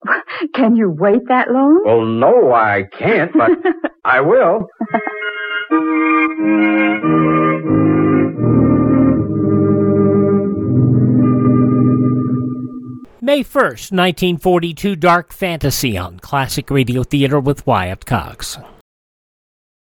Can 0.53 0.75
you 0.75 0.89
wait 0.91 1.21
that 1.27 1.49
long? 1.49 1.81
Well, 1.83 2.05
no, 2.05 2.53
I 2.53 2.83
can't, 2.97 3.31
but 3.33 3.49
I 4.05 4.21
will. 4.21 4.67
May 13.19 13.43
1st, 13.43 13.91
1942, 13.91 14.95
Dark 14.95 15.33
Fantasy 15.33 15.97
on 15.97 16.19
Classic 16.19 16.69
Radio 16.69 17.03
Theater 17.03 17.39
with 17.39 17.65
Wyatt 17.67 18.05
Cox. 18.05 18.57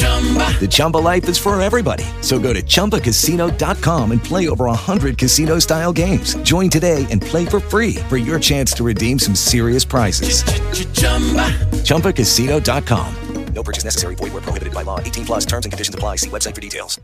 The 0.00 0.68
Chumba 0.70 0.98
life 0.98 1.28
is 1.28 1.38
for 1.38 1.60
everybody. 1.60 2.04
So 2.20 2.38
go 2.38 2.52
to 2.52 2.62
ChumbaCasino.com 2.62 4.12
and 4.12 4.22
play 4.22 4.48
over 4.48 4.66
100 4.66 5.16
casino 5.16 5.58
style 5.58 5.92
games. 5.92 6.34
Join 6.42 6.68
today 6.68 7.06
and 7.10 7.22
play 7.22 7.46
for 7.46 7.60
free 7.60 7.94
for 8.08 8.18
your 8.18 8.38
chance 8.38 8.72
to 8.74 8.84
redeem 8.84 9.18
some 9.18 9.34
serious 9.34 9.84
prizes. 9.84 10.42
ChumbaCasino.com. 11.84 13.14
No 13.54 13.62
purchase 13.62 13.84
necessary. 13.84 14.14
Void 14.14 14.32
where 14.32 14.42
prohibited 14.42 14.72
by 14.72 14.82
law. 14.82 15.00
18 15.00 15.26
plus 15.26 15.44
terms 15.44 15.66
and 15.66 15.72
conditions 15.72 15.94
apply. 15.94 16.16
See 16.16 16.30
website 16.30 16.54
for 16.54 16.60
details. 16.60 16.98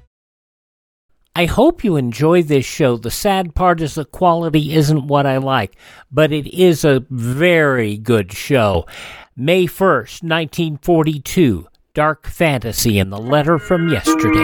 I 1.35 1.45
hope 1.45 1.85
you 1.85 1.97
enjoy 1.97 2.43
this 2.45 2.65
show. 2.65 2.97
The 2.97 3.11
sad 3.11 3.55
part 3.55 3.83
is 3.83 3.95
the 3.95 4.07
quality 4.07 4.75
isn't 4.75 5.07
what 5.07 5.27
I 5.27 5.37
like, 5.37 5.77
but 6.11 6.33
it 6.33 6.47
is 6.47 6.83
a 6.83 7.05
very 7.11 7.99
good 7.99 8.33
show. 8.33 8.87
May 9.37 9.67
1st, 9.67 10.23
1942, 10.23 11.67
Dark 11.97 12.27
Fantasy 12.27 12.99
in 12.99 13.09
the 13.09 13.17
Letter 13.17 13.59
from 13.59 13.89
Yesterday. 13.89 14.35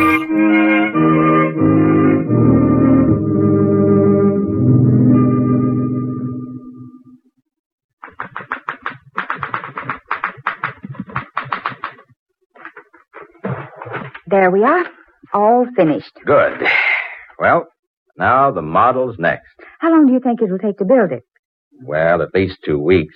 There 14.27 14.51
we 14.51 14.65
are. 14.65 14.87
All 15.35 15.67
finished. 15.77 16.11
Good. 16.25 16.63
Well, 17.39 17.67
now 18.17 18.51
the 18.51 18.63
model's 18.63 19.17
next. 19.19 19.45
How 19.79 19.91
long 19.91 20.07
do 20.07 20.15
you 20.15 20.21
think 20.21 20.41
it'll 20.41 20.57
take 20.57 20.79
to 20.79 20.87
build 20.87 21.13
it? 21.13 21.25
Well, 21.85 22.23
at 22.23 22.33
least 22.33 22.61
two 22.65 22.79
weeks. 22.79 23.15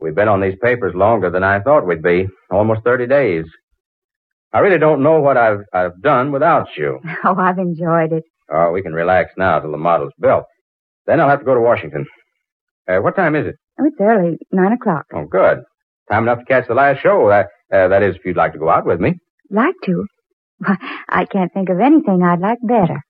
We've 0.00 0.14
been 0.14 0.28
on 0.28 0.40
these 0.40 0.56
papers 0.62 0.94
longer 0.94 1.30
than 1.30 1.42
I 1.42 1.60
thought 1.60 1.86
we'd 1.86 2.02
be. 2.02 2.26
Almost 2.50 2.82
30 2.84 3.06
days. 3.06 3.44
I 4.52 4.60
really 4.60 4.78
don't 4.78 5.02
know 5.02 5.20
what 5.20 5.36
I've, 5.36 5.60
I've 5.72 6.00
done 6.02 6.32
without 6.32 6.68
you. 6.76 6.98
Oh, 7.24 7.34
I've 7.36 7.58
enjoyed 7.58 8.12
it. 8.12 8.22
Oh, 8.52 8.70
we 8.70 8.82
can 8.82 8.92
relax 8.92 9.32
now 9.36 9.58
till 9.58 9.72
the 9.72 9.76
model's 9.78 10.12
built. 10.20 10.44
Then 11.06 11.20
I'll 11.20 11.28
have 11.28 11.40
to 11.40 11.44
go 11.44 11.54
to 11.54 11.60
Washington. 11.60 12.06
Uh, 12.88 12.98
what 12.98 13.16
time 13.16 13.34
is 13.34 13.46
it? 13.48 13.56
Oh, 13.80 13.84
it's 13.86 13.96
early. 14.00 14.38
Nine 14.52 14.72
o'clock. 14.72 15.06
Oh, 15.14 15.24
good. 15.24 15.58
Time 16.10 16.22
enough 16.22 16.38
to 16.38 16.44
catch 16.44 16.68
the 16.68 16.74
last 16.74 17.02
show. 17.02 17.28
Uh, 17.28 17.44
uh, 17.72 17.88
that 17.88 18.02
is, 18.02 18.14
if 18.16 18.24
you'd 18.24 18.36
like 18.36 18.52
to 18.52 18.58
go 18.58 18.68
out 18.70 18.86
with 18.86 19.00
me. 19.00 19.14
Like 19.50 19.74
to? 19.84 20.06
I 21.08 21.24
can't 21.24 21.52
think 21.52 21.68
of 21.68 21.80
anything 21.80 22.22
I'd 22.22 22.40
like 22.40 22.58
better. 22.62 23.00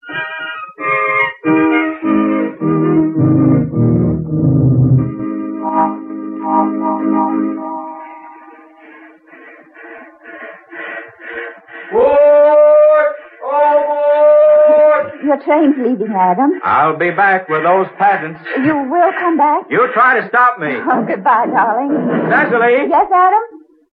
Your 15.27 15.43
train's 15.43 15.75
leaving, 15.77 16.15
Adam. 16.15 16.61
I'll 16.63 16.97
be 16.97 17.11
back 17.11 17.49
with 17.49 17.65
those 17.65 17.87
patents. 17.99 18.39
You 18.63 18.77
will 18.89 19.11
come 19.19 19.37
back? 19.37 19.67
You 19.69 19.89
try 19.93 20.21
to 20.21 20.29
stop 20.29 20.59
me. 20.61 20.71
Oh, 20.87 21.03
goodbye, 21.05 21.47
darling. 21.51 21.91
Cecily? 22.31 22.87
Yes, 22.89 23.11
Adam? 23.11 23.45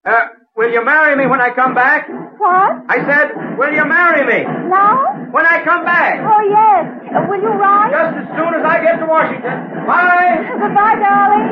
Uh, 0.03 0.27
will 0.57 0.71
you 0.71 0.83
marry 0.83 1.15
me 1.15 1.25
when 1.27 1.39
I 1.39 1.49
come 1.55 1.73
back? 1.73 2.09
What? 2.09 2.71
I 2.89 2.97
said, 3.07 3.57
will 3.57 3.71
you 3.71 3.85
marry 3.85 4.25
me? 4.27 4.43
Now? 4.67 5.05
When 5.31 5.45
I 5.45 5.63
come 5.63 5.85
back? 5.85 6.19
Oh, 6.19 6.41
yes. 6.43 7.15
Uh, 7.15 7.25
will 7.29 7.39
you 7.41 7.53
ride? 7.55 7.91
Just 7.95 8.27
as 8.27 8.27
soon 8.35 8.53
as 8.59 8.63
I 8.65 8.83
get 8.83 8.97
to 8.99 9.05
Washington. 9.05 9.87
Bye. 9.87 10.43
Goodbye, 10.59 10.95
darling. 10.99 11.47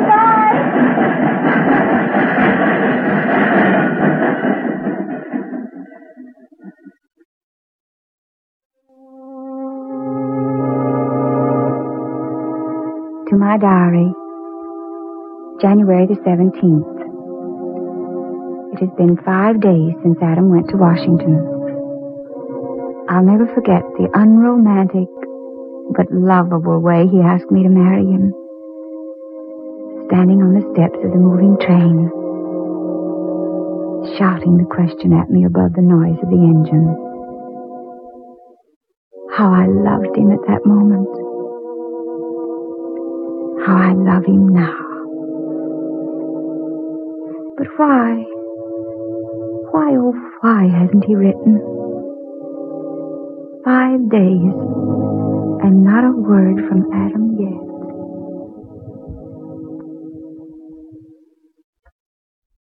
Goodbye. 0.00 1.60
To 13.30 13.38
my 13.38 13.56
diary, 13.58 14.10
January 15.62 16.02
the 16.10 16.18
17th. 16.26 16.98
It 18.74 18.78
has 18.82 18.90
been 18.98 19.22
five 19.22 19.62
days 19.62 19.94
since 20.02 20.18
Adam 20.18 20.50
went 20.50 20.66
to 20.70 20.76
Washington. 20.76 21.38
I'll 23.06 23.22
never 23.22 23.46
forget 23.54 23.86
the 23.94 24.10
unromantic 24.18 25.06
but 25.94 26.10
lovable 26.10 26.82
way 26.82 27.06
he 27.06 27.22
asked 27.22 27.54
me 27.54 27.62
to 27.62 27.70
marry 27.70 28.02
him. 28.02 28.34
Standing 30.10 30.42
on 30.42 30.58
the 30.58 30.66
steps 30.74 30.98
of 30.98 31.14
the 31.14 31.22
moving 31.22 31.54
train, 31.62 32.10
shouting 34.18 34.58
the 34.58 34.66
question 34.66 35.14
at 35.14 35.30
me 35.30 35.46
above 35.46 35.78
the 35.78 35.86
noise 35.86 36.18
of 36.18 36.34
the 36.34 36.42
engine. 36.50 36.98
How 39.38 39.54
I 39.54 39.70
loved 39.70 40.18
him 40.18 40.34
at 40.34 40.42
that 40.50 40.66
moment. 40.66 41.29
How 43.66 43.76
I 43.76 43.92
love 43.92 44.24
him 44.24 44.48
now. 44.48 44.72
But 47.58 47.66
why? 47.76 48.24
Why, 49.72 49.96
oh, 50.00 50.14
why 50.40 50.66
hasn't 50.66 51.04
he 51.04 51.14
written? 51.14 51.60
Five 53.64 54.08
days, 54.10 54.54
and 55.62 55.84
not 55.84 56.04
a 56.04 56.12
word 56.16 56.66
from 56.68 56.88
Adam 56.90 57.36
yet. 57.38 57.60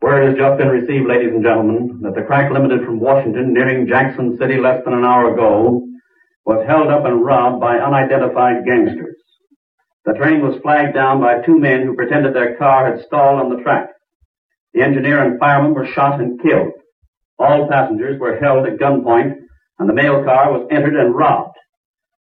Word 0.02 0.30
has 0.30 0.38
just 0.38 0.58
been 0.58 0.69
received, 0.69 1.08
ladies 1.08 1.34
and 1.34 1.43
gentlemen, 1.43 1.99
that 2.02 2.15
the 2.15 2.23
crack 2.23 2.52
limited 2.52 2.84
from 2.84 2.99
Washington 2.99 3.54
nearing 3.54 3.88
Jackson 3.88 4.38
City 4.39 4.58
less 4.60 4.84
than 4.84 4.93
an 4.93 5.06
hour 5.06 5.34
ago 5.34 5.86
was 6.45 6.65
held 6.65 6.88
up 6.88 7.06
and 7.06 7.23
robbed 7.23 7.62
by 7.62 7.78
unidentified 7.78 8.65
gangsters. 8.65 9.09
The 10.10 10.15
train 10.15 10.41
was 10.41 10.60
flagged 10.63 10.95
down 10.95 11.22
by 11.22 11.43
two 11.45 11.60
men 11.60 11.86
who 11.86 11.93
pretended 11.93 12.34
their 12.34 12.56
car 12.58 12.91
had 12.91 13.06
stalled 13.06 13.41
on 13.41 13.56
the 13.56 13.62
track. 13.62 13.89
The 14.74 14.82
engineer 14.82 15.22
and 15.24 15.39
fireman 15.39 15.76
were 15.76 15.86
shot 15.86 16.19
and 16.19 16.41
killed. 16.41 16.72
All 17.38 17.69
passengers 17.69 18.19
were 18.19 18.39
held 18.39 18.65
at 18.65 18.80
gunpoint, 18.80 19.36
and 19.78 19.88
the 19.88 19.93
mail 19.93 20.24
car 20.24 20.52
was 20.52 20.67
entered 20.72 20.95
and 20.95 21.13
robbed. 21.13 21.56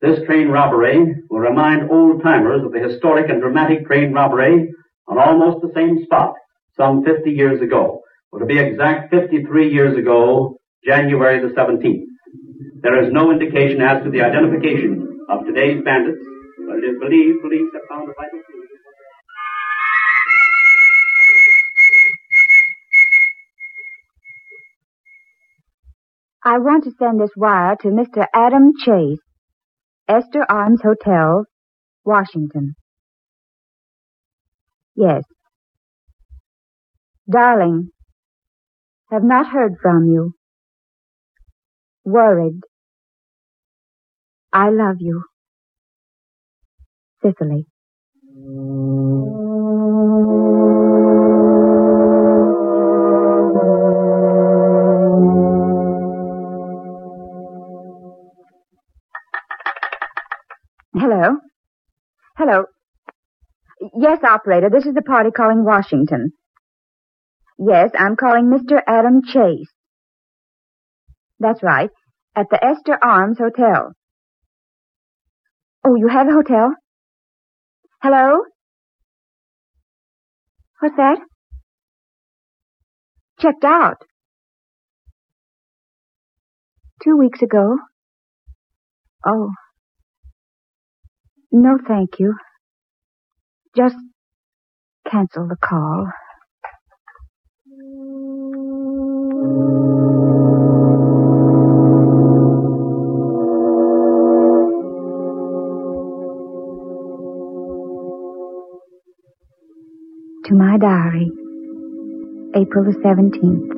This 0.01 0.25
train 0.25 0.47
robbery 0.47 0.97
will 1.29 1.39
remind 1.39 1.91
old 1.91 2.23
timers 2.23 2.63
of 2.65 2.71
the 2.71 2.79
historic 2.79 3.29
and 3.29 3.39
dramatic 3.39 3.85
train 3.85 4.13
robbery 4.13 4.67
on 5.07 5.19
almost 5.19 5.61
the 5.61 5.71
same 5.75 6.03
spot 6.05 6.33
some 6.75 7.05
50 7.05 7.29
years 7.29 7.61
ago. 7.61 8.01
Or 8.31 8.39
to 8.39 8.47
be 8.47 8.57
exact, 8.57 9.11
53 9.11 9.71
years 9.71 9.95
ago, 9.95 10.57
January 10.83 11.39
the 11.39 11.53
17th. 11.53 12.05
There 12.81 13.05
is 13.05 13.13
no 13.13 13.29
indication 13.31 13.79
as 13.81 14.03
to 14.03 14.09
the 14.09 14.21
identification 14.21 15.19
of 15.29 15.45
today's 15.45 15.83
bandits, 15.83 16.25
police 16.55 17.71
have 17.73 17.81
found 17.89 18.09
a 18.09 18.13
vital. 18.13 18.39
I 26.43 26.59
want 26.59 26.83
to 26.83 26.91
send 26.99 27.19
this 27.19 27.31
wire 27.35 27.75
to 27.81 27.87
Mr. 27.87 28.25
Adam 28.33 28.71
Chase, 28.77 29.19
Esther 30.07 30.45
Arms 30.47 30.79
Hotel, 30.83 31.45
Washington. 32.03 32.75
Yes. 34.95 35.23
Darling, 37.29 37.89
have 39.11 39.23
not 39.23 39.47
heard 39.47 39.73
from 39.81 40.05
you. 40.05 40.33
Worried. 42.03 42.61
I 44.53 44.69
love 44.69 44.97
you. 44.99 45.23
Cicely. 47.25 47.65
Hello? 60.93 61.37
Hello? 62.37 62.65
Yes, 63.97 64.19
operator, 64.23 64.69
this 64.69 64.85
is 64.85 64.93
the 64.93 65.01
party 65.01 65.31
calling 65.31 65.65
Washington. 65.65 66.31
Yes, 67.57 67.89
I'm 67.97 68.15
calling 68.15 68.51
Mr. 68.51 68.81
Adam 68.85 69.21
Chase. 69.25 69.71
That's 71.39 71.63
right, 71.63 71.89
at 72.35 72.47
the 72.51 72.63
Esther 72.63 72.99
Arms 73.01 73.39
Hotel. 73.39 73.93
Oh, 75.83 75.95
you 75.95 76.07
have 76.07 76.27
a 76.27 76.31
hotel? 76.31 76.75
Hello? 78.05 78.37
What's 80.79 80.95
that? 80.97 81.17
Checked 83.39 83.63
out. 83.65 83.97
Two 87.03 87.17
weeks 87.17 87.41
ago. 87.41 87.77
Oh. 89.25 89.49
No, 91.51 91.79
thank 91.87 92.19
you. 92.19 92.35
Just 93.75 93.95
cancel 95.09 95.47
the 95.47 95.57
call. 95.59 96.05
To 110.45 110.53
my 110.53 110.77
diary, 110.77 111.25
April 112.53 112.85
the 112.85 112.93
17th. 113.01 113.71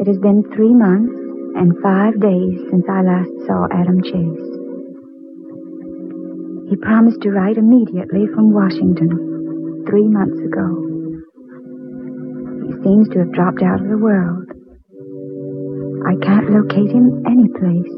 It 0.00 0.08
has 0.08 0.18
been 0.18 0.42
three 0.50 0.74
months 0.74 1.14
and 1.54 1.78
five 1.78 2.18
days 2.18 2.58
since 2.74 2.82
I 2.90 3.06
last 3.06 3.30
saw 3.46 3.70
Adam 3.70 4.02
Chase. 4.02 4.50
He 6.66 6.76
promised 6.82 7.22
to 7.22 7.30
write 7.30 7.56
immediately 7.56 8.26
from 8.34 8.50
Washington 8.50 9.86
three 9.86 10.08
months 10.10 10.42
ago. 10.42 10.66
He 12.66 12.74
seems 12.82 13.06
to 13.14 13.20
have 13.20 13.30
dropped 13.30 13.62
out 13.62 13.78
of 13.78 13.86
the 13.86 14.02
world. 14.02 14.50
I 16.02 16.18
can't 16.18 16.50
locate 16.50 16.90
him 16.90 17.22
any 17.30 17.46
place. 17.46 17.94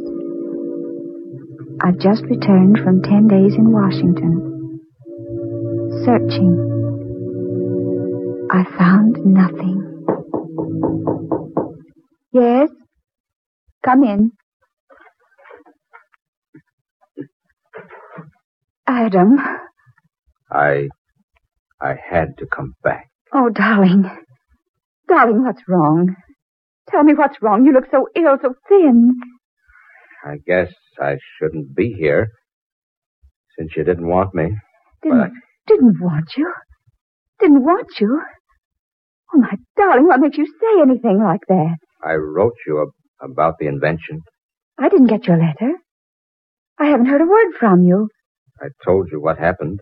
I've 1.80 1.96
just 2.04 2.28
returned 2.28 2.80
from 2.84 3.00
ten 3.00 3.28
days 3.28 3.56
in 3.56 3.72
Washington. 3.72 4.55
Searching. 6.06 6.54
I 8.52 8.62
found 8.78 9.16
nothing. 9.26 10.06
Yes? 12.32 12.68
Come 13.84 14.04
in. 14.04 14.30
Adam. 18.86 19.36
I. 20.48 20.90
I 21.80 21.96
had 22.08 22.38
to 22.38 22.46
come 22.46 22.74
back. 22.84 23.10
Oh, 23.34 23.48
darling. 23.48 24.08
Darling, 25.08 25.42
what's 25.42 25.62
wrong? 25.66 26.14
Tell 26.88 27.02
me 27.02 27.14
what's 27.14 27.42
wrong. 27.42 27.64
You 27.64 27.72
look 27.72 27.90
so 27.90 28.06
ill, 28.14 28.38
so 28.40 28.54
thin. 28.68 29.12
I 30.24 30.36
guess 30.46 30.72
I 31.00 31.16
shouldn't 31.36 31.74
be 31.74 31.92
here 31.98 32.28
since 33.58 33.72
you 33.76 33.82
didn't 33.82 34.06
want 34.06 34.36
me. 34.36 34.50
Didn't, 35.02 35.18
But 35.18 35.30
didn't 35.66 35.96
want 36.00 36.30
you? 36.36 36.52
Didn't 37.40 37.62
want 37.64 37.88
you? 38.00 38.22
Oh, 39.34 39.38
my 39.38 39.52
darling, 39.76 40.06
what 40.06 40.20
makes 40.20 40.38
you 40.38 40.46
say 40.46 40.80
anything 40.82 41.22
like 41.22 41.40
that? 41.48 41.76
I 42.04 42.14
wrote 42.14 42.54
you 42.66 42.82
ab- 42.82 43.28
about 43.30 43.54
the 43.58 43.66
invention. 43.66 44.20
I 44.78 44.88
didn't 44.88 45.06
get 45.08 45.26
your 45.26 45.36
letter. 45.38 45.72
I 46.78 46.86
haven't 46.86 47.06
heard 47.06 47.20
a 47.22 47.26
word 47.26 47.52
from 47.58 47.82
you. 47.82 48.08
I 48.60 48.68
told 48.84 49.08
you 49.10 49.20
what 49.20 49.38
happened. 49.38 49.80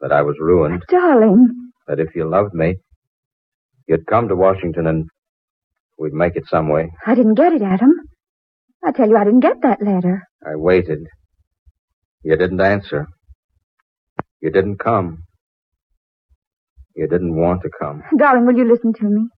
That 0.00 0.12
I 0.12 0.22
was 0.22 0.36
ruined. 0.40 0.82
Darling, 0.88 1.70
That 1.86 2.00
if 2.00 2.14
you 2.16 2.28
loved 2.28 2.54
me, 2.54 2.74
you'd 3.86 4.06
come 4.06 4.28
to 4.28 4.34
Washington 4.36 4.86
and 4.86 5.04
we'd 5.98 6.12
make 6.12 6.34
it 6.36 6.44
some 6.50 6.68
way. 6.68 6.90
I 7.06 7.14
didn't 7.14 7.34
get 7.34 7.52
it, 7.52 7.62
Adam. 7.62 7.92
I 8.84 8.90
tell 8.90 9.08
you, 9.08 9.16
I 9.16 9.24
didn't 9.24 9.40
get 9.40 9.62
that 9.62 9.80
letter. 9.80 10.24
I 10.44 10.56
waited. 10.56 11.06
You 12.24 12.36
didn't 12.36 12.60
answer. 12.60 13.06
You 14.42 14.50
didn't 14.50 14.78
come. 14.78 15.22
You 16.96 17.06
didn't 17.08 17.36
want 17.36 17.62
to 17.62 17.70
come. 17.80 18.02
Darling, 18.18 18.44
will 18.44 18.56
you 18.56 18.70
listen 18.70 18.92
to 18.94 19.04
me? 19.04 19.28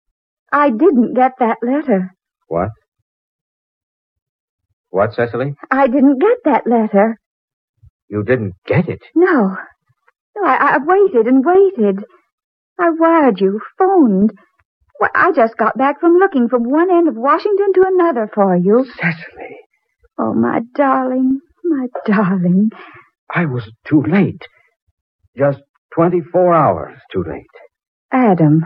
I 0.51 0.71
didn't 0.71 1.15
get 1.15 1.33
that 1.39 1.59
letter. 1.63 2.15
What? 2.49 2.71
What, 4.89 5.13
Cecily? 5.13 5.55
I 5.71 5.89
didn't 5.89 6.19
get 6.21 6.39
that 6.45 6.67
letter. 6.67 7.19
You 8.09 8.23
didn't 8.23 8.55
get 8.67 8.89
it. 8.89 9.03
No. 9.15 9.57
No, 10.37 10.43
I, 10.45 10.75
I 10.75 10.79
waited 10.83 11.27
and 11.27 11.45
waited. 11.45 12.05
I 12.79 12.91
wired 12.91 13.41
you, 13.41 13.61
phoned. 13.79 14.33
Why, 14.99 15.09
I 15.15 15.33
just 15.33 15.57
got 15.57 15.77
back 15.77 16.01
from 16.01 16.15
looking 16.15 16.49
from 16.49 16.63
one 16.65 16.91
end 16.91 17.09
of 17.09 17.15
Washington 17.17 17.73
to 17.75 17.83
another 17.87 18.31
for 18.33 18.57
you. 18.57 18.87
Cecily. 18.97 19.59
Oh, 20.19 20.33
my 20.33 20.61
darling, 20.75 21.41
my 21.65 21.89
darling. 22.07 22.71
I 23.33 23.47
was 23.47 23.71
too 23.87 24.03
late. 24.03 24.43
Just 25.37 25.61
24 25.95 26.55
hours 26.55 26.99
too 27.13 27.25
late. 27.27 27.47
Adam, 28.13 28.61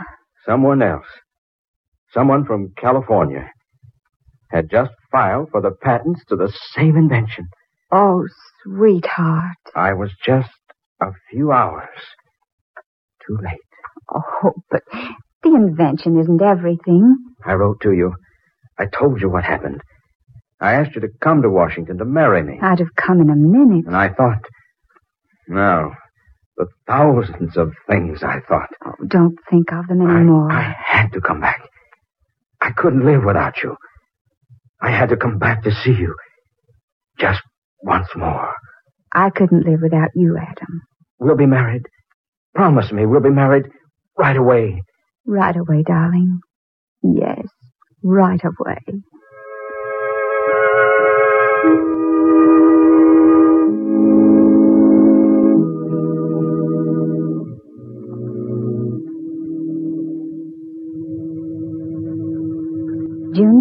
Someone 0.46 0.83
else, 0.83 1.07
someone 2.12 2.44
from 2.46 2.72
California, 2.76 3.50
had 4.50 4.70
just 4.70 4.92
filed 5.12 5.48
for 5.50 5.61
the 5.61 5.70
patents 5.83 6.22
to 6.28 6.37
the 6.37 6.52
same 6.74 6.96
invention. 6.96 7.46
oh, 7.92 8.24
sweetheart. 8.62 9.57
I 9.74 9.92
was 9.92 10.11
just 10.24 10.50
a 11.00 11.11
few 11.31 11.52
hours 11.52 11.88
too 13.26 13.37
late. 13.42 13.61
Oh, 14.11 14.52
but 14.70 14.83
the 15.42 15.54
invention 15.54 16.18
isn't 16.18 16.40
everything. 16.42 17.14
I 17.44 17.52
wrote 17.54 17.81
to 17.83 17.92
you. 17.92 18.14
I 18.78 18.87
told 18.87 19.20
you 19.20 19.28
what 19.28 19.44
happened. 19.44 19.83
I 20.61 20.72
asked 20.74 20.94
you 20.94 21.02
to 21.02 21.09
come 21.22 21.42
to 21.42 21.50
Washington 21.50 21.98
to 21.98 22.04
marry 22.04 22.42
me. 22.42 22.59
I'd 22.62 22.78
have 22.78 22.94
come 22.96 23.20
in 23.20 23.28
a 23.31 23.37
minute. 23.37 23.87
And 23.87 23.96
I 23.96 24.09
thought, 24.09 24.40
no, 25.46 25.92
the 26.58 26.66
thousands 26.86 27.56
of 27.56 27.72
things 27.88 28.22
I 28.22 28.40
thought. 28.46 28.68
Oh, 28.84 28.92
don't 29.06 29.38
think 29.48 29.72
of 29.72 29.86
them 29.86 30.02
anymore. 30.02 30.52
I 30.52 30.74
had 30.84 31.12
to 31.12 31.20
come 31.20 31.40
back. 31.40 31.60
I 32.60 32.72
couldn't 32.72 33.06
live 33.06 33.24
without 33.24 33.62
you. 33.62 33.76
I 34.82 34.90
had 34.90 35.08
to 35.10 35.16
come 35.16 35.38
back 35.38 35.62
to 35.62 35.70
see 35.70 35.92
you. 35.92 36.14
Just 37.18 37.40
once 37.82 38.08
more. 38.16 38.52
I 39.14 39.30
couldn't 39.30 39.66
live 39.66 39.80
without 39.82 40.10
you, 40.14 40.36
Adam. 40.36 40.82
We'll 41.18 41.36
be 41.36 41.46
married. 41.46 41.82
Promise 42.54 42.92
me 42.92 43.06
we'll 43.06 43.20
be 43.20 43.30
married 43.30 43.66
right 44.18 44.36
away. 44.36 44.82
Right 45.26 45.56
away, 45.56 45.84
darling. 45.86 46.40
Yes, 47.02 47.46
right 48.02 48.40
away. 48.44 49.02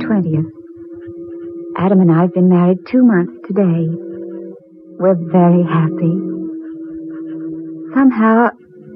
20th. 0.08 0.52
Adam 1.78 2.00
and 2.02 2.12
I 2.12 2.22
have 2.22 2.34
been 2.34 2.50
married 2.50 2.80
two 2.89 3.04
months 3.04 3.34
today. 3.46 3.88
We're 5.00 5.15
very 5.32 5.63
happy. 5.63 6.13
Somehow, 7.93 8.50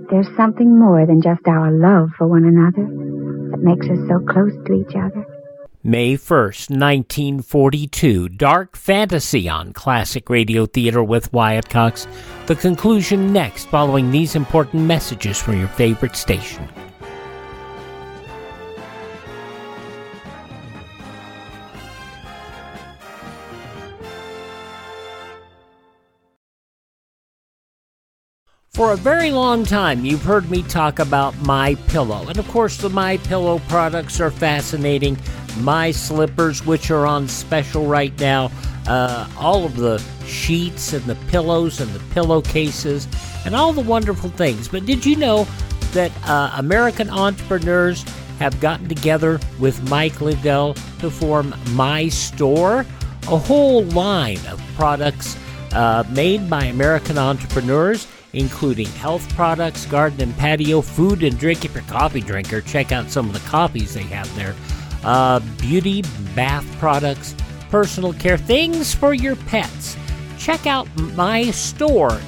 there's 0.09 0.33
something 0.35 0.79
more 0.79 1.05
than 1.05 1.21
just 1.21 1.47
our 1.47 1.71
love 1.71 2.09
for 2.17 2.27
one 2.27 2.45
another 2.45 2.87
that 3.51 3.61
makes 3.61 3.87
us 3.87 3.99
so 4.07 4.19
close 4.25 4.53
to 4.65 4.73
each 4.73 4.95
other. 4.95 5.25
May 5.83 6.13
1st, 6.13 6.69
1942, 6.69 8.29
Dark 8.29 8.77
Fantasy 8.77 9.49
on 9.49 9.73
Classic 9.73 10.29
Radio 10.29 10.67
Theater 10.67 11.03
with 11.03 11.33
Wyatt 11.33 11.69
Cox. 11.69 12.07
The 12.45 12.55
conclusion 12.55 13.33
next, 13.33 13.65
following 13.65 14.11
these 14.11 14.35
important 14.35 14.83
messages 14.83 15.41
from 15.41 15.57
your 15.57 15.69
favorite 15.69 16.15
station. 16.15 16.69
For 28.81 28.93
a 28.93 28.97
very 28.97 29.29
long 29.29 29.63
time, 29.63 30.03
you've 30.03 30.23
heard 30.23 30.49
me 30.49 30.63
talk 30.63 30.97
about 30.97 31.39
My 31.43 31.75
Pillow, 31.87 32.27
and 32.27 32.39
of 32.39 32.47
course, 32.47 32.77
the 32.77 32.89
My 32.89 33.17
Pillow 33.17 33.59
products 33.69 34.19
are 34.19 34.31
fascinating. 34.31 35.19
My 35.59 35.91
slippers, 35.91 36.65
which 36.65 36.89
are 36.89 37.05
on 37.05 37.27
special 37.27 37.85
right 37.85 38.19
now, 38.19 38.49
uh, 38.87 39.29
all 39.37 39.65
of 39.65 39.75
the 39.75 40.03
sheets 40.25 40.93
and 40.93 41.03
the 41.05 41.13
pillows 41.29 41.79
and 41.79 41.91
the 41.91 41.99
pillowcases, 42.11 43.07
and 43.45 43.55
all 43.55 43.71
the 43.71 43.81
wonderful 43.81 44.31
things. 44.31 44.67
But 44.67 44.87
did 44.87 45.05
you 45.05 45.15
know 45.15 45.45
that 45.91 46.11
uh, 46.27 46.51
American 46.57 47.11
entrepreneurs 47.11 48.01
have 48.39 48.59
gotten 48.59 48.89
together 48.89 49.39
with 49.59 49.87
Mike 49.91 50.19
Lindell 50.21 50.73
to 51.01 51.11
form 51.11 51.53
My 51.73 52.09
Store, 52.09 52.83
a 53.27 53.37
whole 53.37 53.83
line 53.83 54.43
of 54.47 54.59
products 54.75 55.37
uh, 55.71 56.03
made 56.09 56.49
by 56.49 56.65
American 56.65 57.19
entrepreneurs, 57.19 58.07
including 58.33 58.87
health 58.87 59.27
products, 59.35 59.85
garden 59.85 60.21
and 60.21 60.37
patio, 60.37 60.81
food 60.81 61.23
and 61.23 61.37
drink. 61.37 61.65
If 61.65 61.73
you're 61.73 61.83
a 61.83 61.87
coffee 61.87 62.21
drinker, 62.21 62.61
check 62.61 62.91
out 62.91 63.09
some 63.09 63.27
of 63.27 63.33
the 63.33 63.49
coffees 63.49 63.93
they 63.93 64.03
have 64.03 64.33
there. 64.35 64.55
Uh, 65.03 65.39
beauty, 65.59 66.03
bath 66.35 66.65
products, 66.79 67.35
personal 67.69 68.13
care, 68.13 68.37
things 68.37 68.93
for 68.93 69.13
your 69.13 69.35
pets. 69.35 69.97
Check 70.37 70.65
out 70.65 70.87
mystore.com. 70.95 72.27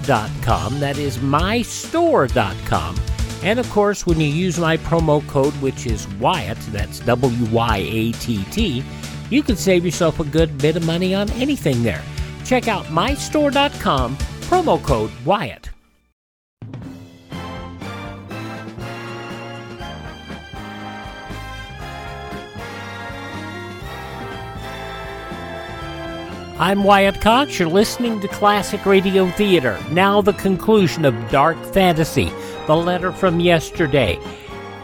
That 0.80 0.98
is 0.98 1.18
mystore.com. 1.18 3.00
And 3.44 3.60
of 3.60 3.70
course, 3.72 4.06
when 4.06 4.20
you 4.20 4.28
use 4.28 4.58
my 4.58 4.78
promo 4.78 5.28
code, 5.28 5.54
which 5.56 5.86
is 5.86 6.08
Wyatt, 6.16 6.58
that's 6.72 7.00
W 7.00 7.46
Y 7.52 7.78
A 7.78 8.12
T 8.14 8.44
T, 8.46 8.84
you 9.30 9.44
can 9.44 9.58
save 9.58 9.84
yourself 9.84 10.20
a 10.20 10.24
good 10.24 10.58
bit 10.60 10.78
of 10.78 10.86
money 10.86 11.14
on 11.14 11.30
anything 11.32 11.84
there. 11.84 12.02
Check 12.46 12.68
out 12.68 12.86
mystore.com, 12.86 14.16
promo 14.16 14.82
code 14.82 15.12
Wyatt. 15.26 15.73
I'm 26.64 26.86
Wyatt 26.86 27.20
Cox. 27.20 27.60
You're 27.60 27.68
listening 27.68 28.22
to 28.22 28.30
Classic 28.30 28.86
Radio 28.86 29.28
Theater. 29.32 29.78
Now, 29.92 30.22
the 30.22 30.32
conclusion 30.32 31.04
of 31.04 31.14
Dark 31.30 31.58
Fantasy, 31.74 32.32
the 32.68 32.76
letter 32.78 33.12
from 33.12 33.42
yesterday, 33.42 34.18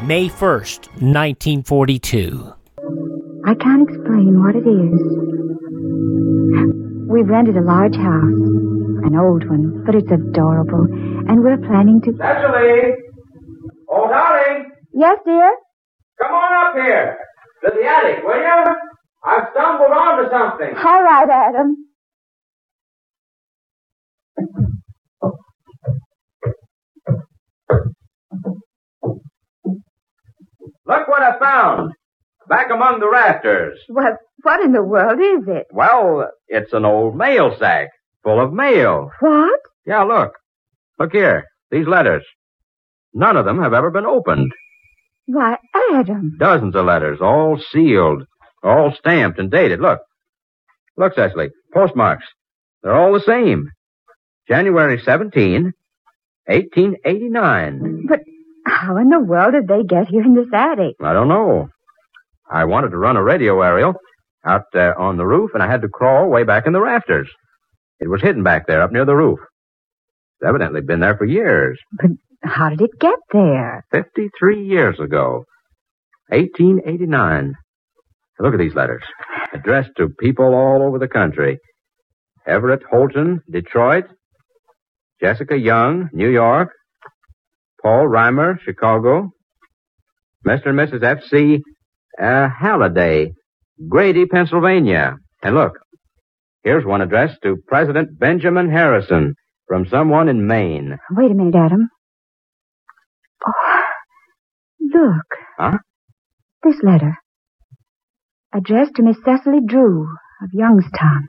May 0.04 0.28
1st, 0.28 0.90
1942. 1.00 2.54
I 3.46 3.56
can't 3.56 3.88
explain 3.88 4.44
what 4.44 4.58
it 4.58 4.68
is. 4.68 5.00
We've 7.08 7.30
rented 7.30 7.56
a 7.56 7.62
large 7.62 7.96
house, 7.96 8.42
an 9.08 9.16
old 9.16 9.50
one, 9.50 9.86
but 9.86 9.96
it's 9.96 10.12
adorable, 10.12 10.84
and 11.30 11.42
we're 11.42 11.60
planning 11.60 12.02
to. 12.02 12.12
Cecily! 12.12 12.92
Oh, 13.90 14.10
darling! 14.10 14.70
Yes, 14.94 15.18
dear? 15.24 15.56
Come 16.22 16.34
on 16.34 16.52
up 16.68 16.86
here! 16.86 17.18
To 17.64 17.72
the 17.74 17.88
attic, 17.88 18.22
will 18.26 18.36
you? 18.36 18.89
I've 19.30 19.50
stumbled 19.52 19.92
onto 19.92 20.30
something. 20.32 20.76
All 20.84 21.04
right, 21.04 21.30
Adam. 21.30 21.76
Look 30.86 31.08
what 31.08 31.22
I 31.22 31.38
found. 31.40 31.94
Back 32.48 32.72
among 32.74 33.00
the 33.00 33.10
rafters. 33.10 33.80
What, 33.90 34.14
what 34.42 34.62
in 34.64 34.72
the 34.72 34.82
world 34.82 35.20
is 35.20 35.48
it? 35.48 35.68
Well, 35.72 36.32
it's 36.48 36.74
an 36.74 36.84
old 36.86 37.16
mail 37.16 37.56
sack 37.60 37.90
full 38.24 38.44
of 38.44 38.52
mail. 38.52 39.12
What? 39.20 39.60
Yeah, 39.86 40.02
look. 40.04 40.32
Look 40.98 41.12
here. 41.12 41.46
These 41.70 41.86
letters. 41.88 42.24
None 43.14 43.38
of 43.38 43.46
them 43.46 43.62
have 43.62 43.74
ever 43.74 43.92
been 43.92 44.06
opened. 44.08 44.52
Why, 45.28 45.58
Adam. 45.94 46.38
Dozens 46.40 46.76
of 46.76 46.86
letters, 46.86 47.20
all 47.22 47.60
sealed, 47.72 48.24
all 48.64 48.94
stamped 48.98 49.40
and 49.40 49.50
dated. 49.52 49.80
Look. 49.80 50.00
Look, 50.98 51.14
Cecily. 51.16 51.50
Postmarks. 51.74 52.26
They're 52.84 52.96
all 52.96 53.14
the 53.14 53.22
same. 53.22 53.70
January 54.48 55.00
17, 55.04 55.74
1889. 56.46 58.06
But 58.08 58.22
how 58.66 58.98
in 58.98 59.10
the 59.10 59.20
world 59.20 59.54
did 59.54 59.68
they 59.68 59.84
get 59.84 60.08
here 60.08 60.24
in 60.24 60.34
this 60.36 60.48
attic? 60.54 60.96
I 61.02 61.14
don't 61.14 61.28
know. 61.28 61.70
I 62.50 62.66
wanted 62.66 62.90
to 62.90 62.98
run 62.98 63.18
a 63.18 63.24
radio 63.24 63.62
aerial 63.62 63.94
out 64.44 64.64
uh, 64.74 64.94
on 64.98 65.18
the 65.18 65.26
roof, 65.26 65.52
and 65.54 65.62
I 65.62 65.70
had 65.70 65.82
to 65.84 65.90
crawl 65.90 66.30
way 66.30 66.44
back 66.44 66.66
in 66.66 66.74
the 66.74 66.82
rafters. 66.82 67.30
It 68.00 68.10
was 68.10 68.22
hidden 68.22 68.44
back 68.44 68.66
there 68.66 68.82
up 68.82 68.92
near 68.92 69.06
the 69.06 69.16
roof. 69.16 69.40
It's 70.40 70.48
evidently 70.48 70.82
been 70.82 71.02
there 71.02 71.18
for 71.18 71.26
years. 71.26 71.80
But 71.92 72.12
how 72.42 72.70
did 72.70 72.82
it 72.82 73.00
get 73.00 73.20
there? 73.32 73.86
53 73.92 74.66
years 74.66 75.00
ago. 75.00 75.46
1889. 76.30 77.56
Look 78.40 78.54
at 78.54 78.60
these 78.60 78.76
letters. 78.76 79.04
Addressed 79.54 79.92
to 79.98 80.10
people 80.20 80.54
all 80.54 80.84
over 80.84 80.98
the 81.00 81.08
country. 81.08 81.60
Everett 82.48 82.82
Holton, 82.90 83.42
Detroit. 83.52 84.06
Jessica 85.22 85.58
Young, 85.58 86.10
New 86.14 86.30
York. 86.30 86.70
Paul 87.82 88.08
Reimer, 88.08 88.60
Chicago. 88.62 89.30
Mr. 90.48 90.68
and 90.68 90.80
Mrs. 90.80 91.04
F.C. 91.04 91.60
Uh, 92.22 92.48
Halliday, 92.50 93.34
Grady, 93.90 94.26
Pennsylvania. 94.26 95.16
And 95.44 95.56
look, 95.56 95.74
here's 96.64 96.86
one 96.86 97.02
addressed 97.02 97.42
to 97.44 97.58
President 97.68 98.18
Benjamin 98.18 98.70
Harrison 98.70 99.36
from 99.68 99.86
someone 99.88 100.30
in 100.30 100.48
Maine. 100.48 100.98
Wait 101.12 101.32
a 101.32 101.34
minute, 101.34 101.56
Adam. 101.56 101.90
Oh, 103.46 103.82
look. 104.80 105.26
Huh? 105.58 105.78
This 106.64 106.76
letter. 106.84 107.18
Addressed 108.54 108.96
to 108.96 109.04
Miss 109.04 109.18
Cecily 109.24 109.60
Drew 109.66 110.08
of 110.42 110.50
Youngstown. 110.54 111.28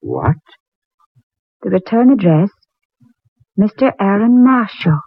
What? 0.00 0.36
The 1.62 1.70
return 1.70 2.10
address, 2.10 2.50
Mr. 3.58 3.92
Aaron 4.00 4.42
Marshall. 4.42 5.00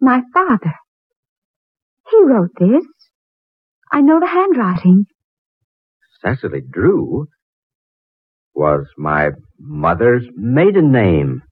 My 0.00 0.22
father. 0.32 0.74
He 2.10 2.18
wrote 2.24 2.50
this. 2.58 2.84
I 3.92 4.00
know 4.00 4.20
the 4.20 4.26
handwriting. 4.26 5.06
Cecily 6.24 6.60
Drew 6.60 7.26
was 8.54 8.86
my 8.96 9.30
mother's 9.58 10.24
maiden 10.34 10.92
name. 10.92 11.42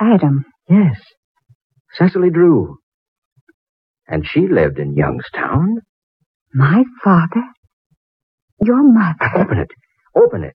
Adam. 0.00 0.44
Yes. 0.68 1.00
Cecily 1.98 2.30
Drew. 2.30 2.78
And 4.06 4.24
she 4.26 4.46
lived 4.46 4.78
in 4.78 4.94
Youngstown. 4.94 5.78
My 6.54 6.84
father? 7.02 7.42
Your 8.60 8.82
mother? 8.82 9.16
Open 9.36 9.58
it. 9.58 9.70
Open 10.16 10.44
it. 10.44 10.54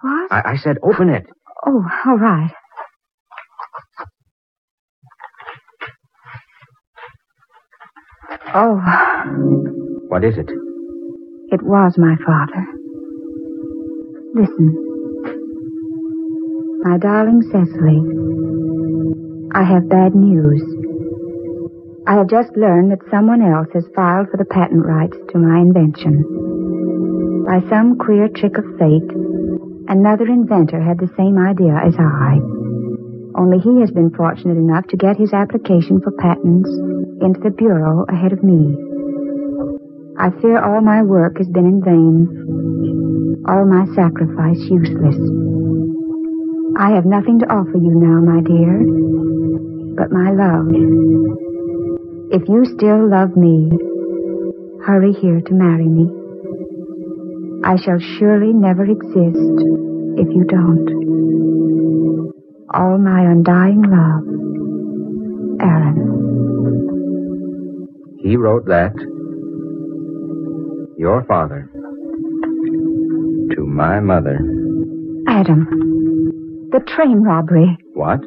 What? 0.00 0.32
I, 0.32 0.52
I 0.52 0.56
said 0.56 0.76
open 0.82 1.08
it. 1.08 1.26
Oh, 1.66 1.84
all 2.06 2.18
right. 2.18 2.50
Oh. 8.54 8.80
What 10.08 10.24
is 10.24 10.36
it? 10.36 10.50
It 11.50 11.62
was 11.62 11.94
my 11.98 12.16
father. 12.24 12.66
Listen. 14.34 14.78
My 16.84 16.98
darling 16.98 17.42
Cecily, 17.52 18.00
I 19.54 19.62
have 19.64 19.88
bad 19.88 20.14
news. 20.14 20.62
I 22.06 22.14
have 22.14 22.28
just 22.28 22.56
learned 22.56 22.90
that 22.90 23.08
someone 23.10 23.40
else 23.42 23.68
has 23.74 23.84
filed 23.94 24.28
for 24.30 24.36
the 24.36 24.44
patent 24.44 24.84
rights 24.84 25.16
to 25.30 25.38
my 25.38 25.60
invention. 25.60 26.24
By 27.52 27.60
some 27.68 27.98
queer 27.98 28.28
trick 28.28 28.56
of 28.56 28.64
fate, 28.78 29.12
another 29.86 30.24
inventor 30.24 30.80
had 30.80 30.96
the 30.96 31.12
same 31.18 31.36
idea 31.36 31.76
as 31.84 31.92
I. 32.00 32.40
Only 33.36 33.58
he 33.58 33.78
has 33.84 33.90
been 33.90 34.08
fortunate 34.08 34.56
enough 34.56 34.86
to 34.86 34.96
get 34.96 35.18
his 35.18 35.34
application 35.34 36.00
for 36.00 36.12
patents 36.12 36.70
into 37.20 37.40
the 37.44 37.50
Bureau 37.50 38.06
ahead 38.08 38.32
of 38.32 38.42
me. 38.42 38.72
I 40.16 40.30
fear 40.40 40.64
all 40.64 40.80
my 40.80 41.02
work 41.02 41.36
has 41.36 41.48
been 41.48 41.66
in 41.66 41.84
vain, 41.84 43.44
all 43.44 43.68
my 43.68 43.84
sacrifice 43.92 44.64
useless. 44.72 45.20
I 46.80 46.96
have 46.96 47.04
nothing 47.04 47.38
to 47.40 47.52
offer 47.52 47.76
you 47.76 47.92
now, 47.92 48.16
my 48.24 48.40
dear, 48.40 48.80
but 49.92 50.08
my 50.08 50.32
love. 50.32 50.72
If 52.32 52.48
you 52.48 52.64
still 52.64 53.10
love 53.10 53.36
me, 53.36 53.68
hurry 54.86 55.12
here 55.12 55.42
to 55.42 55.52
marry 55.52 55.84
me. 55.84 56.21
I 57.64 57.76
shall 57.76 57.98
surely 58.18 58.52
never 58.52 58.84
exist 58.84 59.62
if 60.18 60.28
you 60.34 60.44
don't. 60.48 60.88
All 62.74 62.98
my 62.98 63.22
undying 63.22 63.82
love, 63.82 64.24
Aaron. 65.60 65.98
He 68.20 68.36
wrote 68.36 68.66
that. 68.66 68.94
Your 70.98 71.24
father. 71.24 71.70
To 73.54 73.66
my 73.66 74.00
mother. 74.00 74.38
Adam. 75.28 75.66
The 76.72 76.80
train 76.86 77.22
robbery. 77.22 77.76
What? 77.94 78.20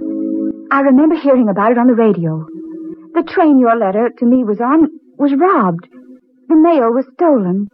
I 0.71 0.81
remember 0.81 1.15
hearing 1.15 1.49
about 1.49 1.71
it 1.71 1.77
on 1.77 1.87
the 1.87 1.93
radio. 1.93 2.45
The 3.13 3.23
train 3.23 3.59
your 3.59 3.75
letter 3.75 4.09
to 4.17 4.25
me 4.25 4.43
was 4.43 4.59
on 4.59 4.89
was 5.17 5.33
robbed. 5.33 5.87
The 6.49 6.55
mail 6.55 6.91
was 6.91 7.05
stolen. 7.13 7.69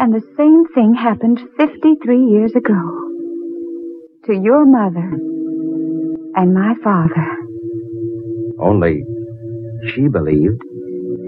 And 0.00 0.14
the 0.14 0.26
same 0.34 0.64
thing 0.74 0.94
happened 0.94 1.38
53 1.58 2.24
years 2.24 2.52
ago. 2.56 2.80
To 4.24 4.32
your 4.32 4.64
mother 4.64 5.12
and 6.34 6.54
my 6.54 6.72
father. 6.82 7.36
Only 8.58 9.04
she 9.92 10.08
believed 10.08 10.62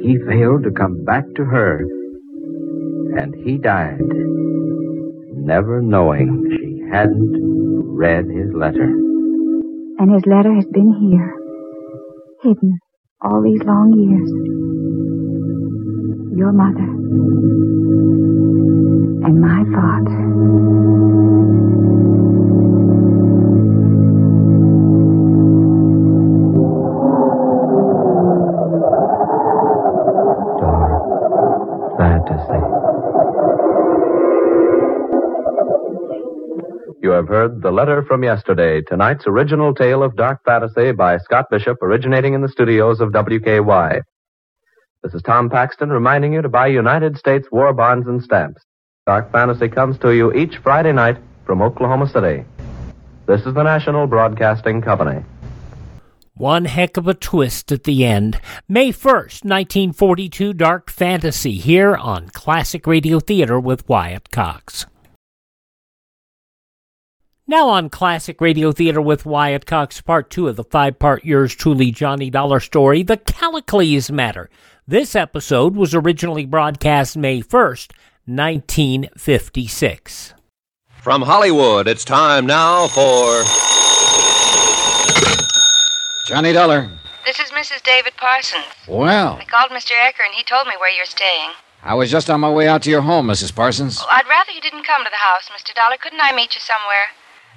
he 0.00 0.16
failed 0.26 0.62
to 0.62 0.70
come 0.70 1.04
back 1.04 1.24
to 1.36 1.44
her. 1.44 1.80
And 3.18 3.34
he 3.44 3.58
died, 3.58 4.00
never 5.36 5.82
knowing 5.82 6.30
she 6.56 6.80
hadn't 6.90 7.34
read 7.94 8.24
his 8.24 8.54
letter. 8.54 8.88
And 9.98 10.14
his 10.14 10.24
letter 10.24 10.54
has 10.54 10.64
been 10.72 10.94
here, 10.98 11.36
hidden 12.42 12.78
all 13.20 13.42
these 13.42 13.62
long 13.64 13.92
years. 14.00 14.30
Your 16.38 16.52
mother 16.52 17.02
and 19.24 19.40
my 19.40 19.62
father. 19.72 20.18
Fantasy. 31.98 32.60
You 37.02 37.10
have 37.10 37.28
heard 37.28 37.62
The 37.62 37.70
Letter 37.70 38.02
from 38.02 38.24
Yesterday, 38.24 38.82
tonight's 38.82 39.26
original 39.26 39.74
tale 39.74 40.02
of 40.02 40.16
dark 40.16 40.40
fantasy 40.44 40.92
by 40.92 41.18
Scott 41.18 41.46
Bishop, 41.50 41.78
originating 41.82 42.34
in 42.34 42.42
the 42.42 42.48
studios 42.48 43.00
of 43.00 43.10
WKY. 43.10 44.00
This 45.02 45.14
is 45.14 45.22
Tom 45.22 45.50
Paxton 45.50 45.90
reminding 45.90 46.32
you 46.32 46.42
to 46.42 46.48
buy 46.48 46.68
United 46.68 47.16
States 47.16 47.48
war 47.50 47.72
bonds 47.72 48.06
and 48.06 48.22
stamps. 48.22 48.62
Dark 49.04 49.32
Fantasy 49.32 49.68
comes 49.68 49.98
to 49.98 50.10
you 50.14 50.32
each 50.32 50.58
Friday 50.58 50.92
night 50.92 51.16
from 51.44 51.60
Oklahoma 51.60 52.08
City. 52.08 52.44
This 53.26 53.44
is 53.44 53.52
the 53.52 53.64
National 53.64 54.06
Broadcasting 54.06 54.80
Company. 54.80 55.24
One 56.34 56.66
heck 56.66 56.96
of 56.96 57.08
a 57.08 57.14
twist 57.14 57.72
at 57.72 57.82
the 57.82 58.04
end. 58.04 58.40
May 58.68 58.92
1st, 58.92 59.44
1942, 59.44 60.52
Dark 60.54 60.88
Fantasy, 60.88 61.54
here 61.54 61.96
on 61.96 62.28
Classic 62.28 62.86
Radio 62.86 63.18
Theater 63.18 63.58
with 63.58 63.88
Wyatt 63.88 64.30
Cox. 64.30 64.86
Now 67.44 67.70
on 67.70 67.90
Classic 67.90 68.40
Radio 68.40 68.70
Theater 68.70 69.00
with 69.00 69.26
Wyatt 69.26 69.66
Cox, 69.66 70.00
part 70.00 70.30
two 70.30 70.46
of 70.46 70.54
the 70.54 70.62
five 70.62 71.00
part 71.00 71.24
Yours 71.24 71.56
Truly 71.56 71.90
Johnny 71.90 72.30
Dollar 72.30 72.60
story, 72.60 73.02
The 73.02 73.16
Callicles 73.16 74.12
Matter. 74.12 74.48
This 74.86 75.16
episode 75.16 75.74
was 75.74 75.92
originally 75.92 76.46
broadcast 76.46 77.16
May 77.16 77.42
1st, 77.42 77.90
1956. 78.26 80.34
From 81.02 81.22
Hollywood, 81.22 81.88
it's 81.88 82.04
time 82.04 82.46
now 82.46 82.86
for. 82.88 83.42
Johnny 86.28 86.52
Dollar. 86.52 86.88
This 87.24 87.40
is 87.40 87.50
Mrs. 87.50 87.82
David 87.82 88.12
Parsons. 88.16 88.64
Well, 88.86 89.38
I 89.40 89.44
called 89.44 89.70
Mr. 89.70 89.92
Ecker 89.92 90.24
and 90.24 90.34
he 90.34 90.44
told 90.44 90.66
me 90.66 90.74
where 90.78 90.94
you're 90.94 91.04
staying. 91.04 91.50
I 91.82 91.94
was 91.94 92.10
just 92.10 92.30
on 92.30 92.40
my 92.40 92.50
way 92.50 92.68
out 92.68 92.82
to 92.84 92.90
your 92.90 93.02
home, 93.02 93.26
Mrs. 93.26 93.54
Parsons. 93.54 93.98
Well, 93.98 94.08
I'd 94.12 94.28
rather 94.28 94.52
you 94.52 94.60
didn't 94.60 94.84
come 94.84 95.04
to 95.04 95.10
the 95.10 95.16
house, 95.16 95.48
Mr. 95.48 95.74
Dollar. 95.74 95.96
Couldn't 96.00 96.20
I 96.22 96.34
meet 96.34 96.54
you 96.54 96.60
somewhere? 96.60 97.08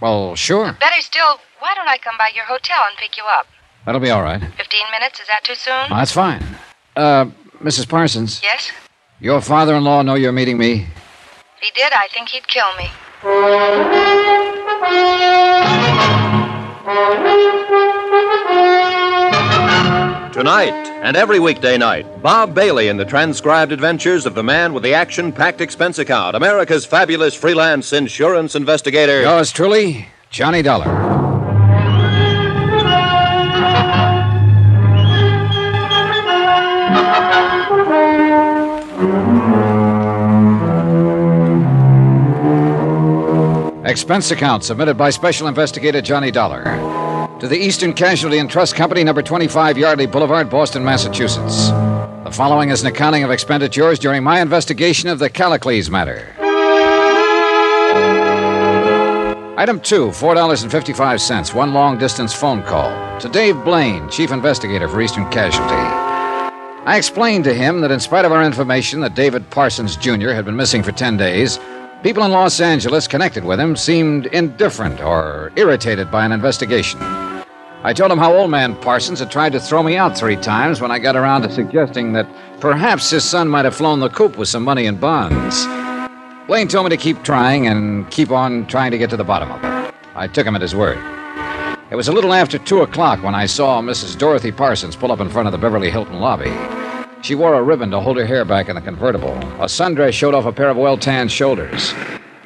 Well, 0.02 0.36
sure. 0.36 0.74
Better 0.80 1.02
still, 1.02 1.40
why 1.60 1.74
don't 1.76 1.88
I 1.88 1.98
come 1.98 2.16
by 2.18 2.32
your 2.36 2.46
hotel 2.46 2.80
and 2.90 2.98
pick 2.98 3.18
you 3.18 3.24
up? 3.32 3.46
That'll 3.86 4.02
be 4.02 4.10
all 4.10 4.24
right. 4.24 4.42
Fifteen 4.58 4.86
minutes, 4.92 5.20
is 5.20 5.28
that 5.28 5.44
too 5.44 5.54
soon? 5.54 5.90
That's 5.90 6.12
fine. 6.12 6.44
Uh, 6.96 7.26
Mrs. 7.62 7.88
Parsons. 7.88 8.42
Yes? 8.44 8.72
Your 9.20 9.40
father 9.40 9.76
in 9.76 9.86
law 9.86 10.02
know 10.02 10.16
you're 10.16 10.34
meeting 10.34 10.58
me? 10.58 10.74
If 10.74 11.62
he 11.62 11.72
did, 11.74 11.94
I 11.94 12.10
think 12.14 12.28
he'd 12.30 12.46
kill 12.50 12.66
me. 12.78 12.90
Tonight 20.34 20.74
and 21.02 21.16
every 21.16 21.40
weekday 21.40 21.78
night, 21.78 22.22
Bob 22.22 22.54
Bailey 22.54 22.90
in 22.90 22.98
the 22.98 23.06
transcribed 23.06 23.72
adventures 23.72 24.26
of 24.26 24.36
the 24.36 24.44
man 24.44 24.74
with 24.74 24.84
the 24.84 24.94
action 24.94 25.32
packed 25.32 25.62
expense 25.62 25.98
account, 25.98 26.36
America's 26.36 26.86
fabulous 26.86 27.34
freelance 27.34 27.94
insurance 27.94 28.54
investigator. 28.54 29.22
Yours 29.22 29.54
truly, 29.54 30.08
Johnny 30.30 30.62
Dollar. 30.62 31.25
Expense 43.86 44.32
account 44.32 44.64
submitted 44.64 44.98
by 44.98 45.12
Special 45.12 45.48
Investigator 45.48 46.02
Johnny 46.02 46.32
Dollar 46.32 46.64
to 47.40 47.48
the 47.48 47.56
Eastern 47.56 47.94
Casualty 47.94 48.40
and 48.40 48.50
Trust 48.50 48.74
Company, 48.74 49.04
number 49.04 49.22
25 49.22 49.78
Yardley 49.78 50.08
Boulevard, 50.08 50.50
Boston, 50.50 50.84
Massachusetts. 50.84 51.70
The 52.24 52.32
following 52.32 52.72
is 52.72 52.82
an 52.82 52.88
accounting 52.88 53.24
of 53.24 53.30
expenditures 53.30 54.00
during 54.00 54.24
my 54.24 54.42
investigation 54.42 55.08
of 55.08 55.20
the 55.20 55.30
Callicles 55.30 55.92
matter. 55.92 56.34
Item 59.56 59.80
two, 59.80 60.08
$4.55, 60.08 61.54
one 61.54 61.72
long 61.72 62.00
distance 62.00 62.34
phone 62.34 62.64
call 62.64 63.20
to 63.20 63.30
Dave 63.30 63.64
Blaine, 63.64 64.10
Chief 64.10 64.32
Investigator 64.32 64.88
for 64.88 65.00
Eastern 65.00 65.30
Casualty. 65.30 65.76
I 66.88 66.98
explained 66.98 67.44
to 67.44 67.54
him 67.54 67.82
that 67.82 67.92
in 67.92 68.00
spite 68.00 68.26
of 68.26 68.32
our 68.32 68.44
information 68.44 69.00
that 69.02 69.14
David 69.14 69.48
Parsons 69.52 69.96
Jr. 69.96 70.32
had 70.32 70.46
been 70.46 70.56
missing 70.56 70.82
for 70.82 70.92
10 70.92 71.18
days, 71.18 71.60
people 72.04 72.24
in 72.24 72.32
Los 72.32 72.60
Angeles 72.60 73.08
connected 73.08 73.44
with 73.44 73.60
him 73.60 73.76
seemed 73.76 74.28
indifferent 74.28 75.02
or 75.02 75.52
irritated 75.56 76.12
by 76.12 76.26
an 76.26 76.32
investigation. 76.32 77.00
I 77.84 77.94
told 77.94 78.12
him 78.12 78.18
how 78.18 78.34
old 78.34 78.50
man 78.50 78.76
Parsons 78.82 79.20
had 79.20 79.30
tried 79.30 79.52
to 79.52 79.60
throw 79.60 79.84
me 79.84 79.96
out 79.96 80.18
three 80.18 80.36
times 80.36 80.82
when 80.82 80.92
I 80.92 80.98
got 80.98 81.16
around 81.16 81.44
to 81.44 81.52
suggesting 81.52 82.14
that 82.14 82.28
perhaps 82.60 83.10
his 83.10 83.24
son 83.24 83.48
might 83.48 83.66
have 83.66 83.76
flown 83.76 84.00
the 84.00 84.10
coop 84.10 84.38
with 84.38 84.50
some 84.50 84.64
money 84.64 84.88
in 84.88 84.98
bonds. 84.98 85.66
Blaine 86.48 86.68
told 86.68 86.86
me 86.86 86.90
to 86.90 87.02
keep 87.02 87.24
trying 87.24 87.68
and 87.68 88.10
keep 88.10 88.32
on 88.32 88.66
trying 88.68 88.92
to 88.92 88.98
get 88.98 89.10
to 89.12 89.18
the 89.18 89.24
bottom 89.24 89.52
of 89.52 89.64
it. 89.64 89.94
I 90.16 90.28
took 90.28 90.48
him 90.48 90.56
at 90.56 90.62
his 90.62 90.76
word. 90.76 90.98
It 91.92 91.96
was 91.96 92.08
a 92.08 92.12
little 92.12 92.34
after 92.34 92.58
two 92.58 92.82
o'clock 92.82 93.22
when 93.22 93.36
I 93.36 93.46
saw 93.46 93.82
Mrs. 93.82 94.18
Dorothy 94.18 94.52
Parsons 94.52 94.96
pull 94.96 95.12
up 95.12 95.20
in 95.20 95.30
front 95.30 95.48
of 95.48 95.52
the 95.52 95.58
Beverly 95.60 95.92
Hilton 95.92 96.20
lobby. 96.20 96.50
She 97.26 97.34
wore 97.34 97.56
a 97.56 97.64
ribbon 97.64 97.90
to 97.90 98.00
hold 98.00 98.18
her 98.18 98.26
hair 98.28 98.46
back 98.46 98.70
in 98.70 98.76
the 98.76 98.82
convertible. 98.84 99.34
A 99.60 99.66
sundress 99.66 100.14
showed 100.14 100.36
off 100.36 100.46
a 100.46 100.52
pair 100.52 100.70
of 100.70 100.78
well 100.78 100.96
tanned 100.96 101.32
shoulders. 101.32 101.92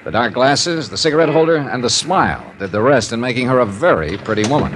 The 0.05 0.11
dark 0.11 0.33
glasses, 0.33 0.89
the 0.89 0.95
cigarette 0.95 1.27
holder, 1.27 1.57
and 1.57 1.83
the 1.83 1.89
smile 1.89 2.53
did 2.59 2.71
the 2.71 2.81
rest 2.81 3.11
in 3.11 3.19
making 3.19 3.47
her 3.47 3.59
a 3.59 3.65
very 3.65 4.17
pretty 4.19 4.47
woman. 4.49 4.73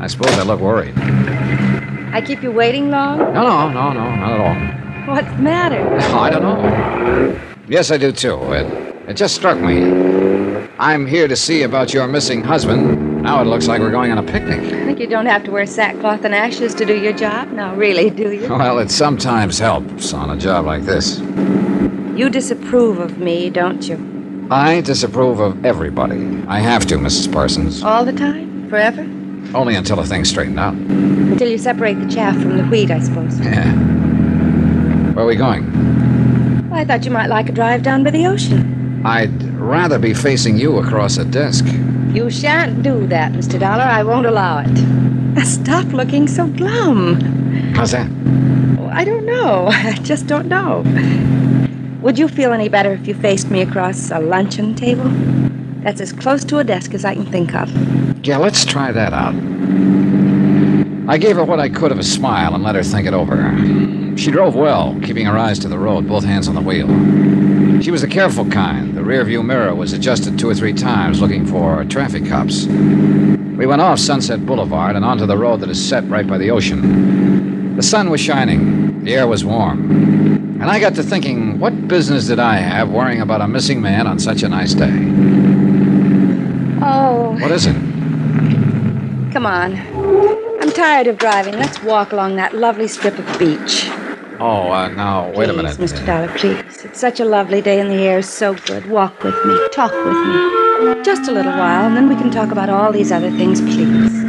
I 0.00 0.08
suppose 0.08 0.36
I 0.36 0.42
look 0.42 0.58
worried. 0.58 0.98
I 2.12 2.20
keep 2.26 2.42
you 2.42 2.50
waiting 2.50 2.90
long? 2.90 3.18
No, 3.18 3.68
no, 3.68 3.68
no, 3.70 3.92
no, 3.92 4.16
not 4.16 4.32
at 4.32 4.40
all. 4.40 5.14
What's 5.14 5.30
the 5.30 5.42
matter? 5.42 5.86
Oh, 6.12 6.18
I 6.18 6.30
don't 6.30 6.42
know. 6.42 7.40
Yes, 7.68 7.92
I 7.92 7.98
do 7.98 8.10
too. 8.10 8.52
It, 8.52 8.66
it 9.10 9.14
just 9.14 9.36
struck 9.36 9.60
me. 9.60 10.66
I'm 10.80 11.06
here 11.06 11.28
to 11.28 11.36
see 11.36 11.62
about 11.62 11.94
your 11.94 12.08
missing 12.08 12.42
husband. 12.42 13.09
Now 13.22 13.42
it 13.42 13.44
looks 13.44 13.68
like 13.68 13.80
we're 13.80 13.90
going 13.90 14.10
on 14.10 14.18
a 14.18 14.22
picnic. 14.22 14.60
I 14.60 14.84
think 14.86 14.98
you 14.98 15.06
don't 15.06 15.26
have 15.26 15.44
to 15.44 15.50
wear 15.50 15.66
sackcloth 15.66 16.24
and 16.24 16.34
ashes 16.34 16.74
to 16.76 16.86
do 16.86 16.98
your 16.98 17.12
job. 17.12 17.52
No, 17.52 17.74
really, 17.74 18.08
do 18.08 18.32
you? 18.32 18.48
Well, 18.48 18.78
it 18.78 18.90
sometimes 18.90 19.58
helps 19.58 20.14
on 20.14 20.30
a 20.30 20.36
job 20.38 20.64
like 20.64 20.82
this. 20.82 21.18
You 21.20 22.30
disapprove 22.30 22.98
of 22.98 23.18
me, 23.18 23.50
don't 23.50 23.86
you? 23.86 24.48
I 24.50 24.80
disapprove 24.80 25.38
of 25.38 25.66
everybody. 25.66 26.42
I 26.48 26.60
have 26.60 26.86
to, 26.86 26.96
Mrs. 26.96 27.30
Parsons. 27.30 27.82
All 27.82 28.06
the 28.06 28.12
time? 28.12 28.68
Forever? 28.70 29.02
Only 29.54 29.74
until 29.74 29.96
the 29.96 30.04
thing's 30.04 30.30
straightened 30.30 30.58
out. 30.58 30.72
Until 30.74 31.48
you 31.48 31.58
separate 31.58 31.94
the 32.00 32.08
chaff 32.08 32.34
from 32.40 32.56
the 32.56 32.64
wheat, 32.64 32.90
I 32.90 33.00
suppose. 33.00 33.38
Yeah. 33.40 33.70
Where 35.12 35.24
are 35.24 35.28
we 35.28 35.36
going? 35.36 35.66
Well, 36.70 36.80
I 36.80 36.84
thought 36.86 37.04
you 37.04 37.10
might 37.10 37.26
like 37.28 37.48
a 37.50 37.52
drive 37.52 37.82
down 37.82 38.02
by 38.02 38.12
the 38.12 38.26
ocean. 38.26 38.79
I'd 39.04 39.42
rather 39.54 39.98
be 39.98 40.12
facing 40.12 40.58
you 40.58 40.76
across 40.78 41.16
a 41.16 41.24
desk. 41.24 41.64
You 42.12 42.28
shan't 42.28 42.82
do 42.82 43.06
that, 43.06 43.32
Mr. 43.32 43.58
Dollar. 43.58 43.84
I 43.84 44.02
won't 44.02 44.26
allow 44.26 44.58
it. 44.58 44.70
Now, 44.70 45.44
Stop 45.44 45.86
looking 45.92 46.28
so 46.28 46.46
glum. 46.48 47.20
How's 47.74 47.92
that? 47.92 48.10
Oh, 48.78 48.90
I 48.92 49.04
don't 49.04 49.24
know. 49.24 49.68
I 49.72 49.94
just 50.02 50.26
don't 50.26 50.48
know. 50.48 50.84
Would 52.02 52.18
you 52.18 52.28
feel 52.28 52.52
any 52.52 52.68
better 52.68 52.92
if 52.92 53.06
you 53.06 53.14
faced 53.14 53.50
me 53.50 53.62
across 53.62 54.10
a 54.10 54.18
luncheon 54.18 54.74
table? 54.74 55.08
That's 55.82 56.00
as 56.00 56.12
close 56.12 56.44
to 56.44 56.58
a 56.58 56.64
desk 56.64 56.92
as 56.92 57.04
I 57.04 57.14
can 57.14 57.24
think 57.24 57.54
of. 57.54 57.70
Yeah, 58.26 58.36
let's 58.36 58.66
try 58.66 58.92
that 58.92 59.14
out. 59.14 59.34
I 61.08 61.16
gave 61.16 61.36
her 61.36 61.44
what 61.44 61.58
I 61.58 61.70
could 61.70 61.90
of 61.90 61.98
a 61.98 62.02
smile 62.02 62.54
and 62.54 62.62
let 62.62 62.74
her 62.74 62.82
think 62.82 63.06
it 63.06 63.14
over. 63.14 63.36
She 64.16 64.30
drove 64.30 64.54
well, 64.54 64.98
keeping 65.02 65.26
her 65.26 65.38
eyes 65.38 65.58
to 65.60 65.68
the 65.68 65.78
road, 65.78 66.08
both 66.08 66.24
hands 66.24 66.48
on 66.48 66.54
the 66.54 66.60
wheel. 66.60 66.88
She 67.80 67.90
was 67.90 68.02
the 68.02 68.08
careful 68.08 68.44
kind. 68.46 68.94
The 68.94 69.00
rearview 69.00 69.44
mirror 69.44 69.74
was 69.74 69.92
adjusted 69.92 70.38
two 70.38 70.48
or 70.50 70.54
three 70.54 70.74
times, 70.74 71.20
looking 71.20 71.46
for 71.46 71.84
traffic 71.84 72.26
cops. 72.26 72.66
We 72.66 73.66
went 73.66 73.80
off 73.80 73.98
Sunset 73.98 74.44
Boulevard 74.44 74.96
and 74.96 75.04
onto 75.04 75.26
the 75.26 75.38
road 75.38 75.60
that 75.60 75.70
is 75.70 75.82
set 75.82 76.06
right 76.08 76.26
by 76.26 76.38
the 76.38 76.50
ocean. 76.50 77.76
The 77.76 77.82
sun 77.82 78.10
was 78.10 78.20
shining, 78.20 79.04
the 79.04 79.14
air 79.14 79.26
was 79.26 79.44
warm. 79.44 79.90
And 80.60 80.64
I 80.64 80.78
got 80.78 80.94
to 80.96 81.02
thinking, 81.02 81.58
what 81.58 81.88
business 81.88 82.26
did 82.26 82.38
I 82.38 82.56
have 82.56 82.90
worrying 82.90 83.22
about 83.22 83.40
a 83.40 83.48
missing 83.48 83.80
man 83.80 84.06
on 84.06 84.18
such 84.18 84.42
a 84.42 84.48
nice 84.48 84.74
day? 84.74 84.92
Oh. 86.82 87.36
What 87.40 87.50
is 87.50 87.64
it? 87.66 87.76
Come 89.32 89.46
on. 89.46 89.76
I'm 90.60 90.70
tired 90.70 91.06
of 91.06 91.16
driving. 91.16 91.54
Let's 91.54 91.82
walk 91.82 92.12
along 92.12 92.36
that 92.36 92.54
lovely 92.54 92.88
strip 92.88 93.18
of 93.18 93.38
beach. 93.38 93.88
Oh, 94.42 94.72
uh, 94.72 94.88
now, 94.88 95.26
wait 95.26 95.34
please, 95.34 95.48
a 95.50 95.52
minute. 95.52 95.76
Mr. 95.76 96.06
Dollar, 96.06 96.28
please. 96.38 96.84
It's 96.86 96.98
such 96.98 97.20
a 97.20 97.26
lovely 97.26 97.60
day 97.60 97.78
and 97.78 97.90
the 97.90 97.96
air 97.96 98.20
is 98.20 98.28
so 98.28 98.54
good. 98.54 98.86
Walk 98.86 99.22
with 99.22 99.34
me. 99.44 99.68
Talk 99.70 99.92
with 99.92 100.16
me. 100.16 101.04
Just 101.04 101.28
a 101.28 101.32
little 101.32 101.52
while, 101.52 101.86
and 101.86 101.94
then 101.94 102.08
we 102.08 102.14
can 102.14 102.30
talk 102.30 102.50
about 102.50 102.70
all 102.70 102.90
these 102.90 103.12
other 103.12 103.30
things, 103.30 103.60
please. 103.60 104.24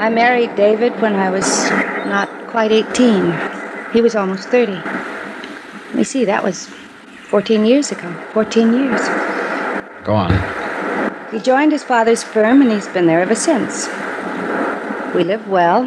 I 0.00 0.10
married 0.10 0.56
David 0.56 1.00
when 1.00 1.14
I 1.14 1.30
was 1.30 1.70
not 2.06 2.28
quite 2.48 2.72
18. 2.72 3.92
He 3.92 4.00
was 4.00 4.16
almost 4.16 4.48
30. 4.48 4.72
Let 4.72 5.94
me 5.94 6.02
see, 6.02 6.24
that 6.24 6.42
was 6.42 6.66
14 7.30 7.64
years 7.64 7.92
ago. 7.92 8.12
14 8.32 8.72
years. 8.72 9.00
Go 10.02 10.14
on. 10.14 10.53
He 11.34 11.40
joined 11.40 11.72
his 11.72 11.82
father's 11.82 12.22
firm 12.22 12.62
and 12.62 12.70
he's 12.70 12.86
been 12.86 13.06
there 13.06 13.20
ever 13.20 13.34
since. 13.34 13.88
We 15.16 15.24
live 15.24 15.48
well, 15.48 15.82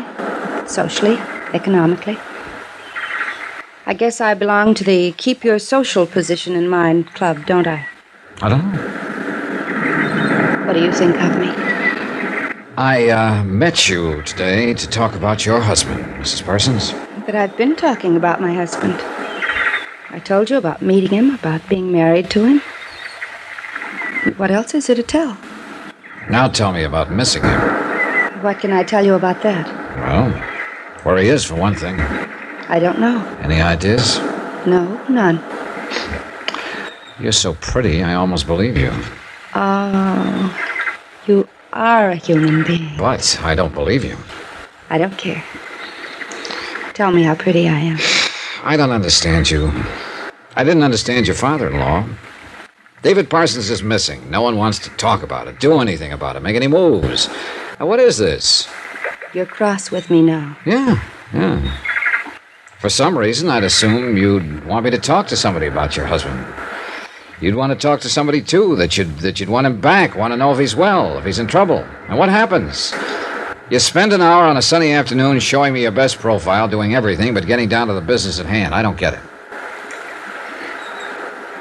socially, 0.68 1.18
economically. 1.54 2.18
I 3.86 3.94
guess 3.94 4.20
I 4.20 4.34
belong 4.34 4.74
to 4.74 4.84
the 4.84 5.14
keep 5.14 5.46
your 5.46 5.58
social 5.58 6.06
position 6.06 6.54
in 6.54 6.68
mind 6.68 7.14
club, 7.14 7.46
don't 7.46 7.66
I? 7.66 7.88
I 8.42 8.50
don't 8.50 8.74
know. 8.74 8.84
What 10.68 10.74
do 10.74 10.84
you 10.84 10.92
think 10.92 11.16
of 11.16 11.40
me? 11.40 11.48
I, 12.76 13.08
uh, 13.08 13.44
met 13.46 13.88
you 13.88 14.22
today 14.24 14.74
to 14.74 14.86
talk 14.90 15.16
about 15.16 15.46
your 15.46 15.62
husband, 15.62 16.04
Mrs. 16.22 16.44
Parsons. 16.44 16.94
But 17.26 17.36
I've 17.36 17.56
been 17.56 17.78
talking 17.78 18.18
about 18.18 18.42
my 18.42 18.54
husband. 18.54 18.96
I 20.10 20.20
told 20.20 20.50
you 20.50 20.58
about 20.58 20.82
meeting 20.82 21.12
him, 21.12 21.36
about 21.36 21.70
being 21.70 21.90
married 21.90 22.30
to 22.32 22.44
him. 22.44 22.62
What 24.36 24.52
else 24.52 24.74
is 24.74 24.88
there 24.88 24.96
to 24.96 25.04
tell? 25.04 25.38
Now 26.30 26.48
tell 26.50 26.74
me 26.74 26.84
about 26.84 27.12
missing 27.12 27.44
him. 27.44 27.62
What 28.44 28.60
can 28.60 28.72
I 28.72 28.84
tell 28.84 29.06
you 29.06 29.16
about 29.16 29.42
that? 29.44 29.66
Well, 29.98 30.32
where 31.04 31.18
he 31.18 31.30
is, 31.30 31.46
for 31.46 31.56
one 31.56 31.74
thing. 31.76 32.00
I 32.00 32.80
don't 32.80 33.00
know. 33.00 33.26
Any 33.42 33.62
ideas? 33.62 34.20
No, 34.66 35.02
none. 35.08 35.42
You're 37.20 37.32
so 37.32 37.54
pretty, 37.56 38.04
I 38.04 38.16
almost 38.16 38.46
believe 38.46 38.78
you. 38.78 38.92
Oh, 39.56 40.54
you 41.26 41.48
are 41.74 42.12
a 42.12 42.16
human 42.16 42.64
being. 42.64 42.98
But 42.98 43.40
I 43.42 43.56
don't 43.56 43.74
believe 43.74 44.04
you. 44.04 44.18
I 44.90 44.98
don't 44.98 45.18
care. 45.18 45.44
Tell 46.94 47.12
me 47.12 47.24
how 47.24 47.36
pretty 47.36 47.70
I 47.70 47.80
am. 47.80 47.98
I 48.64 48.76
don't 48.76 48.92
understand 48.92 49.50
you. 49.50 49.72
I 50.56 50.64
didn't 50.64 50.84
understand 50.84 51.28
your 51.28 51.36
father 51.36 51.70
in 51.70 51.80
law. 51.80 52.06
David 53.04 53.30
Parsons 53.30 53.70
is 53.70 53.84
missing. 53.84 54.30
No 54.30 54.42
one 54.42 54.58
wants 54.58 54.80
to 54.80 54.90
talk 54.92 55.22
about 55.22 55.48
it, 55.48 55.60
do 55.60 55.80
anything 55.80 56.14
about 56.14 56.36
it, 56.36 56.42
make 56.42 56.56
any 56.56 56.68
moves. 56.68 57.30
Now, 57.80 57.86
what 57.86 58.00
is 58.00 58.18
this? 58.18 58.68
You're 59.34 59.46
cross 59.46 59.92
with 59.92 60.10
me 60.10 60.22
now. 60.22 60.58
Yeah, 60.66 61.04
yeah. 61.34 61.78
For 62.80 62.90
some 62.90 63.18
reason, 63.18 63.50
I'd 63.50 63.64
assume 63.64 64.18
you'd 64.18 64.66
want 64.66 64.86
me 64.86 64.92
to 64.92 64.98
talk 64.98 65.28
to 65.28 65.36
somebody 65.36 65.68
about 65.68 65.96
your 65.96 66.06
husband. 66.06 66.46
You'd 67.40 67.56
want 67.56 67.72
to 67.72 67.78
talk 67.78 68.00
to 68.02 68.10
somebody 68.10 68.42
too 68.42 68.76
that 68.78 68.98
you'd 68.98 69.20
that 69.20 69.40
you'd 69.40 69.50
want 69.50 69.68
him 69.68 69.80
back, 69.80 70.16
want 70.16 70.34
to 70.34 70.38
know 70.38 70.52
if 70.52 70.58
he's 70.60 70.76
well, 70.76 71.20
if 71.20 71.26
he's 71.26 71.38
in 71.38 71.46
trouble. 71.46 71.86
And 72.10 72.18
what 72.18 72.30
happens? 72.30 72.94
You 73.70 73.80
spend 73.80 74.14
an 74.14 74.22
hour 74.22 74.46
on 74.46 74.58
a 74.58 74.62
sunny 74.62 74.94
afternoon 74.94 75.40
showing 75.40 75.74
me 75.74 75.84
your 75.84 75.92
best 75.92 76.18
profile, 76.18 76.68
doing 76.68 76.96
everything 76.96 77.34
but 77.34 77.46
getting 77.46 77.70
down 77.70 77.88
to 77.88 77.94
the 77.94 78.02
business 78.02 78.40
at 78.40 78.46
hand. 78.48 78.74
I 78.74 78.82
don't 78.82 78.98
get 78.98 79.14
it. 79.14 79.20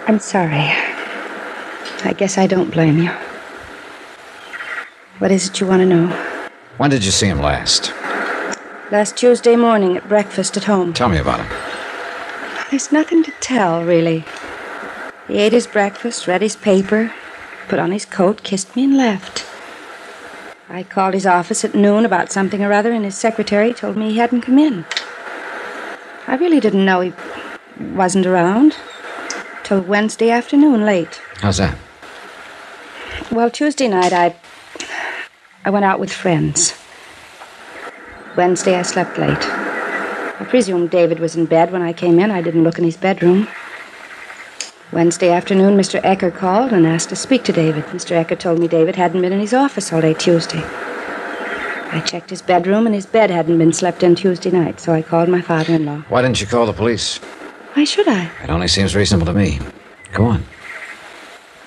I'm 0.09 0.19
sorry. 0.19 0.73
I 2.07 2.13
guess 2.13 2.39
I 2.39 2.47
don't 2.47 2.71
blame 2.71 2.99
you. 2.99 3.11
What 5.19 5.33
is 5.33 5.49
it 5.49 5.61
you 5.61 5.67
want 5.67 5.81
to 5.81 5.87
know? 5.87 6.07
When 6.77 6.89
did 6.89 7.05
you 7.05 7.11
see 7.11 7.27
him 7.27 7.41
last? 7.41 7.93
Last 8.93 9.17
Tuesday 9.17 9.57
morning 9.57 9.97
at 9.97 10.09
breakfast 10.09 10.57
at 10.57 10.63
home. 10.65 10.93
Tell 10.93 11.09
me 11.09 11.19
about 11.19 11.41
him. 11.41 11.49
There's 12.71 12.93
nothing 12.93 13.25
to 13.25 13.33
tell, 13.41 13.83
really. 13.83 14.25
He 15.27 15.39
ate 15.39 15.53
his 15.53 15.67
breakfast, 15.67 16.29
read 16.29 16.43
his 16.43 16.55
paper, 16.55 17.13
put 17.67 17.81
on 17.81 17.91
his 17.91 18.05
coat, 18.05 18.45
kissed 18.45 18.77
me, 18.77 18.85
and 18.85 18.97
left. 18.97 19.45
I 20.69 20.85
called 20.85 21.15
his 21.15 21.27
office 21.27 21.65
at 21.65 21.75
noon 21.75 22.05
about 22.05 22.31
something 22.31 22.63
or 22.63 22.73
other, 22.73 22.93
and 22.93 23.05
his 23.05 23.19
secretary 23.19 23.75
told 23.75 23.97
me 23.97 24.11
he 24.11 24.19
hadn't 24.19 24.43
come 24.43 24.61
in. 24.61 24.85
I 26.29 26.37
really 26.37 26.61
didn't 26.61 26.85
know 26.85 27.01
he 27.01 27.13
wasn't 27.81 28.27
around 28.27 28.77
till 29.65 29.81
Wednesday 29.81 30.31
afternoon 30.31 30.85
late. 30.87 31.21
How's 31.41 31.57
that? 31.57 31.77
Well, 33.33 33.51
Tuesday 33.51 33.89
night 33.89 34.13
I 34.13 34.35
I 35.65 35.71
went 35.71 35.85
out 35.85 35.99
with 35.99 36.13
friends. 36.13 36.75
Wednesday 38.37 38.77
I 38.77 38.83
slept 38.83 39.19
late. 39.19 39.45
I 40.41 40.47
presume 40.49 40.87
David 40.87 41.19
was 41.19 41.35
in 41.35 41.47
bed 41.47 41.73
when 41.73 41.83
I 41.83 41.93
came 41.93 42.21
in. 42.21 42.31
I 42.31 42.41
didn't 42.41 42.63
look 42.63 42.79
in 42.79 42.85
his 42.85 42.97
bedroom. 42.97 43.49
Wednesday 44.93 45.33
afternoon, 45.33 45.77
Mr. 45.77 46.01
Ecker 46.03 46.33
called 46.33 46.73
and 46.73 46.87
asked 46.87 47.09
to 47.09 47.17
speak 47.17 47.43
to 47.45 47.53
David. 47.53 47.85
Mr. 47.87 48.23
Ecker 48.23 48.39
told 48.39 48.61
me 48.61 48.69
David 48.69 48.95
hadn't 48.95 49.23
been 49.23 49.33
in 49.33 49.41
his 49.41 49.53
office 49.53 49.93
all 49.93 50.01
day 50.01 50.15
Tuesday. 50.15 50.63
I 50.63 52.01
checked 52.07 52.31
his 52.31 52.43
bedroom, 52.43 52.87
and 52.87 52.95
his 52.95 53.07
bed 53.07 53.31
hadn't 53.31 53.59
been 53.59 53.73
slept 53.73 54.03
in 54.05 54.15
Tuesday 54.15 54.51
night, 54.51 54.79
so 54.79 54.93
I 54.93 55.03
called 55.03 55.29
my 55.29 55.41
father 55.41 55.75
in 55.75 55.87
law. 55.87 56.05
Why 56.09 56.23
didn't 56.23 56.41
you 56.41 56.47
call 56.47 56.67
the 56.67 56.73
police? 56.73 57.19
Why 57.75 57.85
should 57.85 58.07
I? 58.07 58.31
It 58.45 58.51
only 58.51 58.69
seems 58.69 58.95
reasonable 58.95 59.27
to 59.27 59.33
me. 59.33 59.59
Go 60.13 60.27
on. 60.27 60.45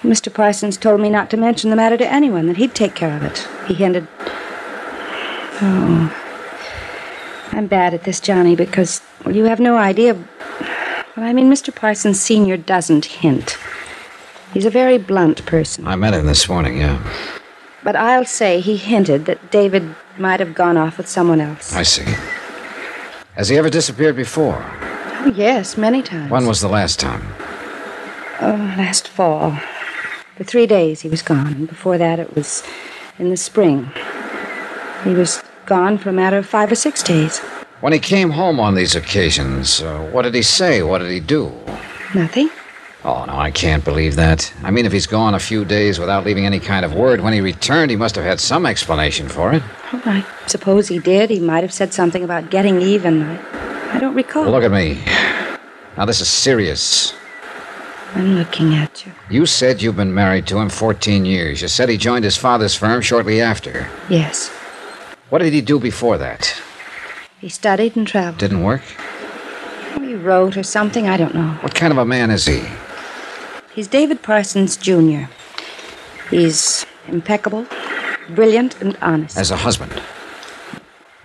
Mr. 0.02 0.34
Parsons 0.34 0.78
told 0.78 1.02
me 1.02 1.10
not 1.10 1.30
to 1.30 1.38
mention 1.38 1.70
the 1.70 1.76
matter 1.76 1.97
to 1.97 2.12
anyone, 2.12 2.47
that 2.47 2.58
he'd 2.58 2.74
take 2.74 2.95
care 2.95 3.16
of 3.16 3.24
it. 3.24 3.47
He 3.68 3.74
hinted. 3.74 4.08
Oh. 5.62 6.16
I'm 7.52 7.68
bad 7.68 7.93
at 7.93 8.06
this, 8.06 8.22
Johnny, 8.22 8.56
because 8.56 9.02
well, 9.26 9.36
you 9.36 9.43
have 9.45 9.60
no 9.60 9.78
idea. 9.78 10.14
Well, 10.14 11.26
I 11.26 11.34
mean, 11.34 11.52
Mr. 11.52 11.76
Parsons 11.76 12.22
Sr. 12.22 12.56
doesn't 12.56 13.06
hint. 13.06 13.58
He's 14.54 14.66
a 14.66 14.70
very 14.70 14.97
blunt 14.97 15.45
person. 15.45 15.86
I 15.86 15.95
met 15.95 16.14
him 16.14 16.26
this 16.26 16.47
morning, 16.47 16.78
yeah. 16.78 17.04
But 17.84 17.95
I'll 17.97 18.26
say 18.26 18.62
he 18.62 18.78
hinted 18.78 19.26
that 19.26 19.52
David 19.52 19.95
might 20.18 20.39
have 20.39 20.56
gone 20.56 20.78
off 20.78 20.97
with 20.97 21.08
someone 21.08 21.41
else. 21.41 21.76
I 21.76 21.84
see. 21.84 22.06
Has 23.36 23.50
he 23.50 23.58
ever 23.58 23.70
disappeared 23.70 24.16
before? 24.16 24.64
Oh, 25.22 25.34
yes, 25.36 25.78
many 25.78 26.02
times. 26.02 26.32
When 26.32 26.45
was 26.45 26.62
the 26.62 26.70
last 26.70 27.00
time? 27.00 27.22
Oh, 28.41 28.74
last 28.78 29.08
fall. 29.08 29.58
For 30.39 30.45
three 30.45 30.67
days 30.67 31.01
he 31.01 31.09
was 31.09 31.21
gone. 31.21 31.47
And 31.47 31.67
before 31.67 31.97
that, 31.97 32.17
it 32.17 32.33
was 32.33 32.63
in 33.17 33.29
the 33.29 33.35
spring. 33.35 33.91
He 35.03 35.13
was 35.13 35.43
gone 35.65 35.97
for 35.97 36.11
a 36.11 36.13
matter 36.13 36.37
of 36.37 36.45
five 36.45 36.71
or 36.71 36.75
six 36.75 37.03
days. 37.03 37.39
When 37.81 37.91
he 37.91 37.99
came 37.99 38.29
home 38.29 38.57
on 38.57 38.73
these 38.73 38.95
occasions, 38.95 39.81
uh, 39.81 39.99
what 40.13 40.21
did 40.21 40.33
he 40.33 40.41
say? 40.41 40.81
What 40.81 40.99
did 40.99 41.11
he 41.11 41.19
do? 41.19 41.51
Nothing. 42.15 42.49
Oh, 43.03 43.25
no, 43.25 43.33
I 43.33 43.51
can't 43.51 43.83
believe 43.83 44.15
that. 44.15 44.53
I 44.63 44.71
mean, 44.71 44.85
if 44.85 44.93
he's 44.93 45.07
gone 45.07 45.35
a 45.35 45.39
few 45.39 45.65
days 45.65 45.99
without 45.99 46.23
leaving 46.23 46.45
any 46.45 46.61
kind 46.61 46.85
of 46.85 46.93
word, 46.93 47.19
when 47.19 47.33
he 47.33 47.41
returned, 47.41 47.91
he 47.91 47.97
must 47.97 48.15
have 48.15 48.23
had 48.23 48.39
some 48.39 48.65
explanation 48.65 49.27
for 49.27 49.51
it. 49.51 49.61
Oh, 49.91 50.01
I 50.05 50.25
suppose 50.47 50.87
he 50.87 50.99
did. 50.99 51.29
He 51.29 51.41
might 51.41 51.63
have 51.63 51.73
said 51.73 51.93
something 51.93 52.23
about 52.23 52.49
getting 52.49 52.81
even. 52.81 53.23
I, 53.23 53.95
I 53.97 53.99
don't 53.99 54.15
recall. 54.15 54.49
Look 54.49 54.63
at 54.63 54.71
me. 54.71 55.03
Now, 55.97 56.05
this 56.05 56.21
is 56.21 56.29
serious. 56.29 57.13
I'm 58.16 58.36
looking 58.36 58.74
at 58.74 59.05
you. 59.05 59.12
You 59.30 59.45
said 59.45 59.82
you've 59.82 59.95
been 59.95 60.14
married 60.14 60.47
to 60.47 60.57
him 60.57 60.70
14 60.70 61.26
years. 61.26 61.62
You 61.62 61.68
said 61.68 61.89
he 61.89 61.97
joined 61.97 62.26
his 62.26 62.38
father's 62.38 62.76
firm 62.76 63.01
shortly 63.01 63.41
after. 63.41 63.89
Yes. 64.10 64.49
What 65.30 65.39
did 65.39 65.53
he 65.53 65.62
do 65.62 65.80
before 65.80 66.18
that? 66.18 66.62
He 67.39 67.49
studied 67.49 67.95
and 67.95 68.07
traveled. 68.07 68.39
Didn't 68.39 68.64
work? 68.64 68.82
He 69.99 70.16
wrote 70.16 70.57
or 70.57 70.64
something. 70.64 71.07
I 71.07 71.18
don't 71.18 71.36
know. 71.36 71.51
What 71.62 71.76
kind 71.76 71.91
of 71.91 71.97
a 71.99 72.05
man 72.05 72.32
is 72.32 72.45
he? 72.45 72.64
He's 73.74 73.88
David 73.88 74.24
Parsons, 74.24 74.76
Jr. 74.76 75.26
He's 76.30 76.86
impeccable, 77.07 77.68
brilliant, 78.30 78.82
and 78.82 78.97
honest. 79.01 79.38
As 79.38 79.51
a 79.51 79.55
husband? 79.57 80.01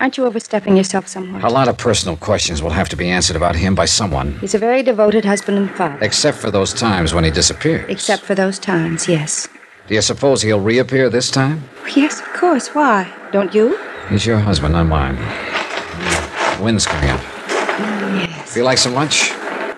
Aren't 0.05 0.17
you 0.17 0.25
overstepping 0.27 0.77
yourself 0.77 1.07
somewhat? 1.07 1.43
A 1.43 1.49
lot 1.49 1.67
of 1.67 1.79
personal 1.79 2.15
questions 2.15 2.61
will 2.61 2.69
have 2.69 2.87
to 2.89 2.95
be 2.95 3.09
answered 3.09 3.35
about 3.35 3.55
him 3.55 3.73
by 3.73 3.85
someone. 3.85 4.37
He's 4.37 4.53
a 4.53 4.59
very 4.59 4.83
devoted 4.83 5.25
husband 5.25 5.57
and 5.57 5.67
father. 5.71 5.97
Except 5.99 6.37
for 6.37 6.51
those 6.51 6.75
times 6.75 7.11
when 7.11 7.23
he 7.23 7.31
disappears. 7.31 7.89
Except 7.89 8.21
for 8.21 8.35
those 8.35 8.59
times, 8.59 9.07
yes. 9.07 9.47
Do 9.87 9.95
you 9.95 10.03
suppose 10.03 10.43
he'll 10.43 10.59
reappear 10.59 11.09
this 11.09 11.31
time? 11.31 11.63
Yes, 11.95 12.19
of 12.19 12.27
course. 12.33 12.67
Why? 12.75 13.11
Don't 13.31 13.55
you? 13.55 13.79
He's 14.07 14.27
your 14.27 14.37
husband, 14.37 14.73
not 14.73 14.83
mine. 14.83 15.15
The 15.15 16.63
wind's 16.63 16.85
coming 16.85 17.09
up. 17.09 17.21
Yes. 17.49 18.53
Feel 18.53 18.65
like 18.65 18.77
some 18.77 18.93
lunch? 18.93 19.31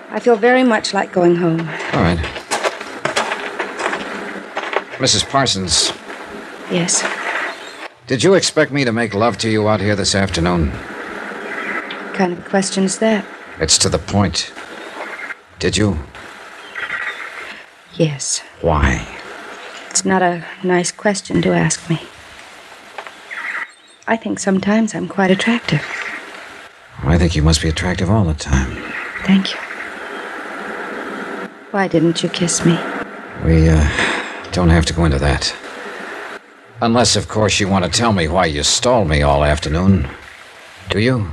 I 0.09 0.19
feel 0.19 0.35
very 0.35 0.63
much 0.63 0.93
like 0.93 1.13
going 1.13 1.37
home. 1.37 1.61
All 1.61 2.01
right. 2.03 2.19
Mrs. 4.99 5.25
Parsons, 5.29 5.93
Yes. 6.69 7.01
Did 8.07 8.23
you 8.23 8.35
expect 8.35 8.71
me 8.71 8.85
to 8.85 8.93
make 8.93 9.13
love 9.13 9.37
to 9.39 9.49
you 9.49 9.67
out 9.67 9.81
here 9.81 9.95
this 9.95 10.15
afternoon? 10.15 10.69
What 10.71 12.13
kind 12.13 12.31
of 12.31 12.39
a 12.39 12.49
question 12.49 12.85
is 12.85 12.99
that? 12.99 13.25
It's 13.59 13.77
to 13.79 13.89
the 13.89 13.99
point. 13.99 14.53
Did 15.59 15.75
you? 15.75 15.99
Yes. 17.95 18.39
Why? 18.61 19.05
It's 19.89 20.05
not 20.05 20.21
a 20.21 20.45
nice 20.63 20.91
question 20.91 21.41
to 21.41 21.51
ask 21.51 21.89
me. 21.89 22.01
I 24.07 24.15
think 24.15 24.39
sometimes 24.39 24.95
I'm 24.95 25.09
quite 25.09 25.31
attractive. 25.31 25.85
I 27.03 27.17
think 27.17 27.35
you 27.35 27.41
must 27.41 27.61
be 27.61 27.67
attractive 27.67 28.09
all 28.09 28.23
the 28.23 28.33
time. 28.33 28.71
Thank 29.25 29.53
you. 29.53 29.59
Why 31.71 31.89
didn't 31.89 32.23
you 32.23 32.29
kiss 32.29 32.65
me? 32.65 32.79
We, 33.43 33.67
uh, 33.67 33.85
don't 34.53 34.69
have 34.69 34.85
to 34.85 34.93
go 34.93 35.03
into 35.03 35.19
that. 35.19 35.53
Unless, 36.81 37.15
of 37.15 37.27
course, 37.27 37.59
you 37.59 37.67
want 37.67 37.85
to 37.85 37.91
tell 37.91 38.13
me 38.13 38.27
why 38.27 38.45
you 38.45 38.61
stalled 38.61 39.09
me 39.09 39.23
all 39.23 39.43
afternoon. 39.43 40.07
Do 40.89 40.99
you? 40.99 41.31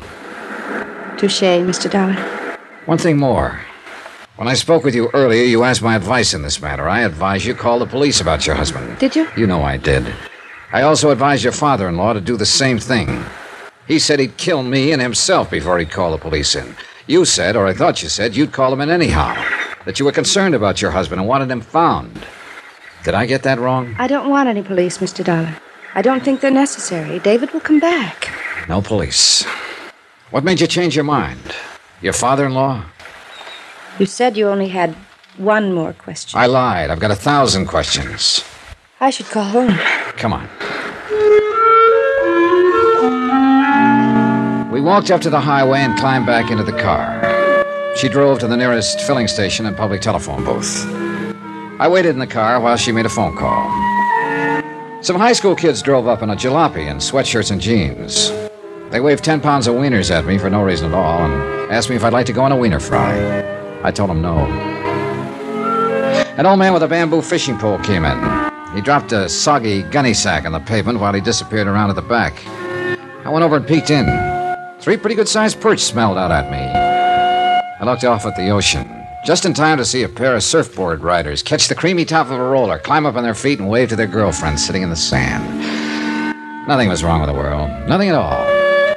Touche, 1.18 1.42
Mr. 1.42 1.90
Dollar. 1.90 2.14
One 2.86 2.99
thing 2.99 3.18
more. 3.18 3.61
When 4.36 4.49
I 4.49 4.55
spoke 4.55 4.84
with 4.84 4.95
you 4.95 5.11
earlier, 5.12 5.45
you 5.45 5.62
asked 5.62 5.82
my 5.82 5.97
advice 5.97 6.32
in 6.32 6.42
this 6.42 6.62
matter. 6.62 6.88
I 6.88 7.03
advised 7.03 7.45
you 7.45 7.55
call 7.55 7.78
the 7.78 7.86
police 7.86 8.20
about 8.20 8.47
your 8.47 8.57
husband. 8.57 8.99
Did 8.99 9.14
you? 9.14 9.28
You 9.36 9.47
know 9.47 9.62
I 9.62 9.76
did. 9.76 10.12
I 10.72 10.82
also 10.82 11.11
advised 11.11 11.45
your 11.45 11.53
father 11.53 11.88
in 11.88 11.97
law 11.97 12.14
to 12.14 12.20
do 12.20 12.36
the 12.36 12.47
same 12.47 12.78
thing. 12.78 13.24
He 13.86 13.99
said 13.99 14.18
he'd 14.18 14.38
kill 14.38 14.62
me 14.62 14.92
and 14.92 15.01
himself 15.01 15.51
before 15.51 15.78
he'd 15.78 15.90
call 15.90 16.12
the 16.12 16.18
police 16.18 16.57
in. 16.57 16.74
You 17.07 17.26
said, 17.26 17.55
or 17.55 17.66
I 17.66 17.74
thought 17.74 18.03
you 18.03 18.09
said, 18.09 18.34
you'd 18.34 18.53
call 18.53 18.72
him 18.72 18.80
in 18.80 18.90
anyhow. 18.90 19.34
That 19.84 19.99
you 19.99 20.07
were 20.07 20.12
concerned 20.12 20.55
about 20.55 20.80
your 20.80 20.90
husband 20.90 21.20
and 21.20 21.28
wanted 21.28 21.51
him 21.51 21.61
found. 21.61 22.26
Did 23.05 23.12
I 23.12 23.26
get 23.26 23.42
that 23.42 23.59
wrong? 23.59 23.94
I 23.98 24.07
don't 24.07 24.30
want 24.30 24.48
any 24.48 24.62
police, 24.62 24.96
Mr. 24.96 25.22
Dollar. 25.22 25.55
I 25.94 26.00
don't 26.00 26.24
think 26.24 26.40
they're 26.40 26.50
necessary. 26.50 27.18
David 27.18 27.52
will 27.52 27.61
come 27.61 27.78
back. 27.78 28.30
No 28.66 28.80
police. 28.80 29.44
What 30.30 30.42
made 30.42 30.59
you 30.59 30.66
change 30.66 30.96
your 30.96 31.05
mind? 31.05 31.55
Your 32.00 32.14
father 32.14 32.46
in 32.46 32.55
law? 32.55 32.82
You 33.98 34.07
said 34.07 34.38
you 34.38 34.48
only 34.48 34.68
had 34.68 34.96
one 35.36 35.74
more 35.74 35.92
question. 35.92 36.40
I 36.40 36.46
lied. 36.46 36.88
I've 36.88 36.98
got 36.98 37.11
a 37.11 37.14
thousand 37.16 37.66
questions. 37.66 38.42
I 39.00 39.11
should 39.11 39.26
call 39.26 39.44
home. 39.44 39.76
Come 40.16 40.32
on. 40.32 40.48
We 44.72 44.80
walked 44.80 45.11
up 45.11 45.20
to 45.20 45.30
the 45.30 45.40
highway 45.40 45.80
and 45.80 45.98
climbed 45.98 46.24
back 46.24 46.50
into 46.50 46.64
the 46.64 46.72
car. 46.72 47.20
She 47.96 48.09
drove 48.09 48.38
to 48.38 48.48
the 48.48 48.57
nearest 48.57 49.02
filling 49.02 49.28
station 49.28 49.66
and 49.66 49.76
public 49.76 50.00
telephone 50.00 50.42
booth. 50.42 51.03
I 51.81 51.89
waited 51.89 52.11
in 52.11 52.20
the 52.20 52.27
car 52.27 52.61
while 52.61 52.77
she 52.77 52.93
made 52.93 53.05
a 53.05 53.09
phone 53.09 53.37
call. 53.37 53.68
Some 55.03 55.16
high 55.16 55.33
school 55.33 55.57
kids 55.57 55.83
drove 55.83 56.07
up 56.07 56.22
in 56.22 56.31
a 56.31 56.37
jalopy 56.37 56.87
in 56.89 56.99
sweatshirts 56.99 57.51
and 57.51 57.61
jeans. 57.61 58.31
They 58.91 59.01
waved 59.01 59.25
10 59.25 59.41
pounds 59.41 59.66
of 59.66 59.75
wieners 59.75 60.12
at 60.12 60.25
me 60.25 60.39
for 60.39 60.49
no 60.49 60.62
reason 60.62 60.93
at 60.93 60.95
all 60.95 61.18
and 61.25 61.72
asked 61.72 61.91
me 61.91 61.97
if 61.97 62.05
I'd 62.05 62.12
like 62.12 62.27
to 62.27 62.33
go 62.33 62.45
on 62.45 62.53
a 62.53 62.57
wiener 62.57 62.79
fry. 62.79 63.83
I 63.83 63.91
told 63.91 64.09
them 64.09 64.22
no. 64.22 64.39
An 66.39 66.47
old 66.47 66.61
man 66.61 66.72
with 66.72 66.85
a 66.85 66.89
bamboo 66.89 67.22
fishing 67.22 67.59
pole 67.59 67.79
came 67.81 68.05
in. 68.05 68.51
He 68.77 68.81
dropped 68.81 69.11
a 69.11 69.29
soggy 69.29 69.83
gunny 69.83 70.14
sack 70.14 70.45
on 70.47 70.53
the 70.53 70.61
pavement 70.61 71.01
while 71.01 71.12
he 71.12 71.20
disappeared 71.20 71.66
around 71.66 71.91
at 71.91 71.97
the 71.97 72.03
back. 72.03 72.47
I 73.27 73.31
went 73.31 73.45
over 73.45 73.57
and 73.57 73.66
peeked 73.66 73.91
in. 73.91 74.07
Three 74.79 74.97
pretty 74.97 75.16
good 75.16 75.29
sized 75.29 75.61
perch 75.61 75.81
smelled 75.81 76.18
out 76.18 76.31
at 76.31 76.53
me. 76.53 76.59
I 76.59 77.85
looked 77.85 78.05
off 78.05 78.27
at 78.27 78.37
the 78.37 78.51
ocean, 78.51 79.03
just 79.25 79.47
in 79.47 79.55
time 79.55 79.79
to 79.79 79.85
see 79.87 80.03
a 80.03 80.09
pair 80.09 80.37
of 80.37 80.43
surfboard 80.43 81.03
riders 81.03 81.43
catch 81.43 81.66
the 81.68 81.75
creamy 81.75 82.05
top 82.05 82.27
of 82.27 82.39
a 82.39 82.45
roller, 82.45 82.79
climb 82.79 83.07
up 83.07 83.16
on 83.16 83.22
their 83.22 83.35
feet, 83.35 83.59
and 83.59 83.68
wave 83.68 83.89
to 83.89 83.97
their 83.97 84.07
girlfriends 84.07 84.64
sitting 84.64 84.83
in 84.83 84.91
the 84.91 84.97
sand. 84.97 85.43
Nothing 86.68 86.91
was 86.91 87.03
wrong 87.03 87.22
with 87.22 87.31
the 87.31 87.35
world. 87.35 87.70
Nothing 87.89 88.11
at 88.11 88.14
all. 88.14 88.45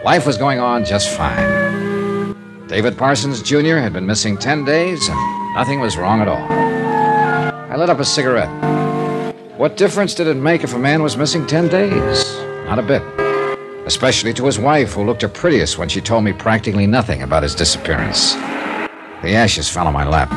Life 0.03 0.28
was 0.28 0.38
going 0.38 0.59
on 0.59 0.84
just 0.84 1.15
fine. 1.15 2.36
David 2.67 2.97
Parsons 2.97 3.41
Jr. 3.41 3.78
had 3.78 3.93
been 3.93 4.05
missing 4.05 4.38
10 4.38 4.65
days, 4.65 5.07
and 5.07 5.53
nothing 5.55 5.80
was 5.80 5.95
wrong 5.95 6.19
at 6.19 6.28
all. 6.28 6.45
I 7.71 7.78
lit 7.78 7.89
up 7.89 7.99
a 7.99 8.05
cigarette. 8.05 8.49
What 9.57 9.78
difference 9.78 10.13
did 10.13 10.28
it 10.28 10.36
make 10.36 10.63
if 10.63 10.73
a 10.73 10.80
man 10.80 11.01
was 11.01 11.15
missing 11.15 11.47
10 11.47 11.69
days? 11.69 12.38
Not 12.65 12.80
a 12.80 12.84
bit. 12.84 13.01
Especially 13.88 14.34
to 14.34 14.45
his 14.45 14.59
wife, 14.59 14.93
who 14.93 15.05
looked 15.05 15.21
her 15.21 15.30
prettiest 15.30 15.78
when 15.78 15.88
she 15.88 16.01
told 16.01 16.25
me 16.25 16.34
practically 16.34 16.86
nothing 16.86 17.21
about 17.21 17.43
his 17.43 17.55
disappearance. 17.55 18.36
The 19.24 19.34
ashes 19.34 19.68
fell 19.70 19.88
on 19.88 19.93
my 19.93 20.07
lap. 20.07 20.30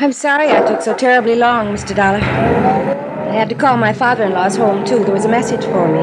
I'm 0.00 0.12
sorry 0.12 0.50
I 0.50 0.60
took 0.66 0.82
so 0.82 0.94
terribly 0.94 1.34
long, 1.34 1.74
Mr. 1.74 1.94
Dollar. 1.96 2.18
I 2.18 3.32
had 3.32 3.48
to 3.48 3.54
call 3.54 3.78
my 3.78 3.92
father 3.92 4.24
in 4.24 4.32
law's 4.32 4.56
home, 4.56 4.84
too. 4.84 5.02
There 5.02 5.14
was 5.14 5.24
a 5.24 5.28
message 5.28 5.64
for 5.64 5.88
me. 5.88 6.02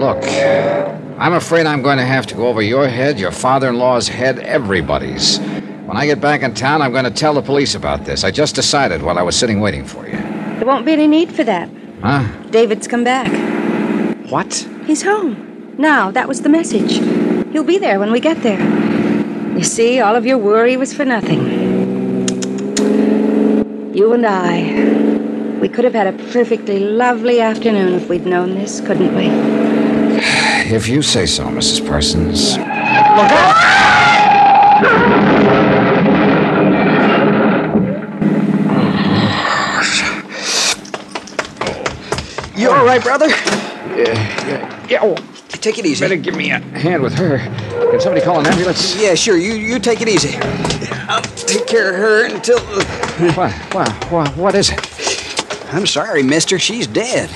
Look, 0.00 0.22
I'm 1.18 1.34
afraid 1.34 1.64
I'm 1.64 1.80
going 1.80 1.98
to 1.98 2.04
have 2.04 2.26
to 2.26 2.34
go 2.34 2.48
over 2.48 2.60
your 2.60 2.88
head, 2.88 3.20
your 3.20 3.30
father 3.30 3.68
in 3.68 3.78
law's 3.78 4.08
head, 4.08 4.40
everybody's. 4.40 5.38
When 5.86 5.96
I 5.96 6.06
get 6.06 6.20
back 6.20 6.42
in 6.42 6.52
town, 6.54 6.82
I'm 6.82 6.90
going 6.90 7.04
to 7.04 7.10
tell 7.10 7.34
the 7.34 7.42
police 7.42 7.76
about 7.76 8.04
this. 8.04 8.24
I 8.24 8.32
just 8.32 8.56
decided 8.56 9.00
while 9.00 9.16
I 9.16 9.22
was 9.22 9.36
sitting 9.36 9.60
waiting 9.60 9.84
for 9.84 10.06
you. 10.06 10.16
There 10.16 10.66
won't 10.66 10.84
be 10.84 10.92
any 10.92 11.06
need 11.06 11.30
for 11.32 11.44
that. 11.44 11.70
Huh? 12.02 12.26
David's 12.50 12.88
come 12.88 13.04
back. 13.04 13.30
What? 14.28 14.68
He's 14.86 15.02
home. 15.02 15.74
Now, 15.78 16.10
that 16.10 16.26
was 16.26 16.42
the 16.42 16.48
message. 16.48 17.25
He'll 17.56 17.64
be 17.64 17.78
there 17.78 17.98
when 17.98 18.12
we 18.12 18.20
get 18.20 18.42
there. 18.42 18.60
You 19.56 19.64
see, 19.64 19.98
all 20.00 20.14
of 20.14 20.26
your 20.26 20.36
worry 20.36 20.76
was 20.76 20.92
for 20.92 21.06
nothing. 21.06 21.40
You 23.94 24.12
and 24.12 24.26
I. 24.26 25.58
We 25.58 25.70
could 25.70 25.84
have 25.84 25.94
had 25.94 26.06
a 26.06 26.12
perfectly 26.32 26.80
lovely 26.80 27.40
afternoon 27.40 27.94
if 27.94 28.10
we'd 28.10 28.26
known 28.26 28.56
this, 28.56 28.82
couldn't 28.82 29.14
we? 29.16 29.28
If 30.70 30.86
you 30.86 31.00
say 31.00 31.24
so, 31.24 31.46
Mrs. 31.46 31.88
Parsons. 31.88 32.58
Look 32.58 32.66
out! 32.66 33.56
You 42.54 42.68
all 42.68 42.84
right, 42.84 43.02
brother? 43.02 43.28
Yeah, 43.30 44.12
yeah, 44.46 44.86
yeah. 44.90 44.98
Oh. 45.00 45.35
Take 45.66 45.78
it 45.78 45.86
easy. 45.86 46.04
Better 46.04 46.14
give 46.14 46.36
me 46.36 46.52
a 46.52 46.60
hand 46.60 47.02
with 47.02 47.12
her. 47.14 47.38
Can 47.90 48.00
somebody 48.00 48.24
call 48.24 48.38
an 48.38 48.46
ambulance? 48.46 48.94
Yeah, 49.02 49.16
sure. 49.16 49.36
You 49.36 49.54
you 49.54 49.80
take 49.80 50.00
it 50.00 50.08
easy. 50.08 50.38
I'll 51.08 51.20
take 51.22 51.66
care 51.66 51.90
of 51.90 51.96
her 51.96 52.26
until. 52.32 52.60
What? 53.34 53.50
What? 53.74 54.04
What? 54.12 54.36
What 54.36 54.54
is 54.54 54.70
it? 54.70 55.74
I'm 55.74 55.84
sorry, 55.84 56.22
Mister. 56.22 56.60
She's 56.60 56.86
dead. 56.86 57.30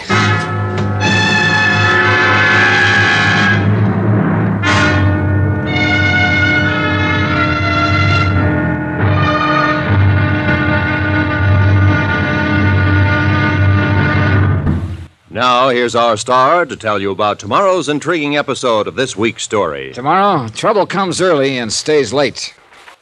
Now, 15.41 15.70
here's 15.70 15.95
our 15.95 16.18
star 16.18 16.66
to 16.66 16.76
tell 16.76 17.01
you 17.01 17.11
about 17.11 17.38
tomorrow's 17.38 17.88
intriguing 17.88 18.36
episode 18.36 18.86
of 18.86 18.95
this 18.95 19.16
week's 19.16 19.43
story. 19.43 19.91
Tomorrow, 19.95 20.49
trouble 20.49 20.84
comes 20.84 21.22
early 21.22 21.57
and 21.57 21.72
stays 21.72 22.12
late. 22.12 22.53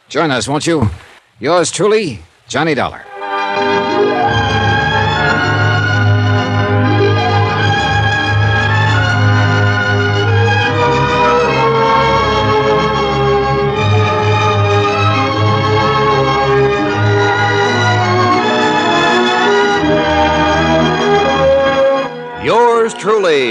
Join 0.08 0.30
us, 0.30 0.46
won't 0.46 0.64
you? 0.64 0.88
Yours 1.40 1.72
truly, 1.72 2.20
Johnny 2.46 2.76
Dollar. 2.76 3.04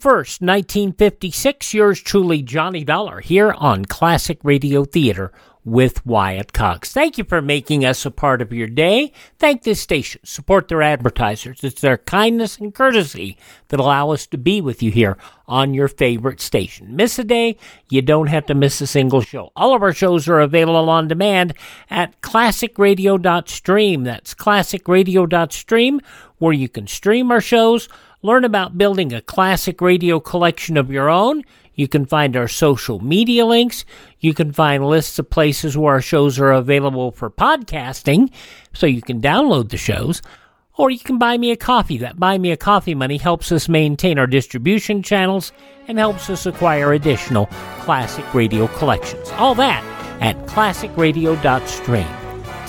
1st, 0.00 0.40
1956, 0.40 1.74
yours 1.74 2.00
truly, 2.00 2.40
Johnny 2.40 2.84
Dollar, 2.84 3.20
here 3.20 3.52
on 3.52 3.84
Classic 3.84 4.38
Radio 4.42 4.86
Theater 4.86 5.30
with 5.62 6.06
Wyatt 6.06 6.54
Cox. 6.54 6.90
Thank 6.90 7.18
you 7.18 7.24
for 7.24 7.42
making 7.42 7.84
us 7.84 8.06
a 8.06 8.10
part 8.10 8.40
of 8.40 8.50
your 8.50 8.66
day. 8.66 9.12
Thank 9.38 9.62
this 9.62 9.78
station. 9.78 10.22
Support 10.24 10.68
their 10.68 10.80
advertisers. 10.80 11.62
It's 11.62 11.82
their 11.82 11.98
kindness 11.98 12.56
and 12.56 12.74
courtesy 12.74 13.36
that 13.68 13.78
allow 13.78 14.10
us 14.10 14.26
to 14.28 14.38
be 14.38 14.62
with 14.62 14.82
you 14.82 14.90
here 14.90 15.18
on 15.46 15.74
your 15.74 15.88
favorite 15.88 16.40
station. 16.40 16.96
Miss 16.96 17.18
a 17.18 17.24
day, 17.24 17.58
you 17.90 18.00
don't 18.00 18.28
have 18.28 18.46
to 18.46 18.54
miss 18.54 18.80
a 18.80 18.86
single 18.86 19.20
show. 19.20 19.52
All 19.54 19.74
of 19.74 19.82
our 19.82 19.92
shows 19.92 20.28
are 20.28 20.40
available 20.40 20.88
on 20.88 21.08
demand 21.08 21.52
at 21.90 22.18
classicradio.stream. 22.22 24.04
That's 24.04 24.34
classicradio.stream, 24.34 26.00
where 26.38 26.54
you 26.54 26.70
can 26.70 26.86
stream 26.86 27.30
our 27.30 27.42
shows 27.42 27.86
learn 28.22 28.44
about 28.44 28.78
building 28.78 29.12
a 29.12 29.20
classic 29.20 29.80
radio 29.80 30.20
collection 30.20 30.76
of 30.76 30.90
your 30.90 31.08
own. 31.08 31.42
You 31.74 31.88
can 31.88 32.04
find 32.04 32.36
our 32.36 32.48
social 32.48 33.00
media 33.00 33.46
links. 33.46 33.84
You 34.18 34.34
can 34.34 34.52
find 34.52 34.86
lists 34.86 35.18
of 35.18 35.30
places 35.30 35.78
where 35.78 35.94
our 35.94 36.02
shows 36.02 36.38
are 36.38 36.52
available 36.52 37.10
for 37.10 37.30
podcasting, 37.30 38.30
so 38.74 38.86
you 38.86 39.02
can 39.02 39.20
download 39.20 39.70
the 39.70 39.76
shows. 39.76 40.20
Or 40.76 40.90
you 40.90 40.98
can 40.98 41.18
buy 41.18 41.36
me 41.36 41.50
a 41.50 41.56
coffee. 41.56 41.98
That 41.98 42.18
buy 42.18 42.38
me 42.38 42.52
a 42.52 42.56
coffee 42.56 42.94
money 42.94 43.18
helps 43.18 43.52
us 43.52 43.68
maintain 43.68 44.18
our 44.18 44.26
distribution 44.26 45.02
channels 45.02 45.52
and 45.88 45.98
helps 45.98 46.30
us 46.30 46.46
acquire 46.46 46.92
additional 46.92 47.46
classic 47.80 48.34
radio 48.34 48.66
collections. 48.78 49.30
All 49.32 49.54
that 49.56 49.84
at 50.20 50.36
classicradio.stream. 50.46 52.19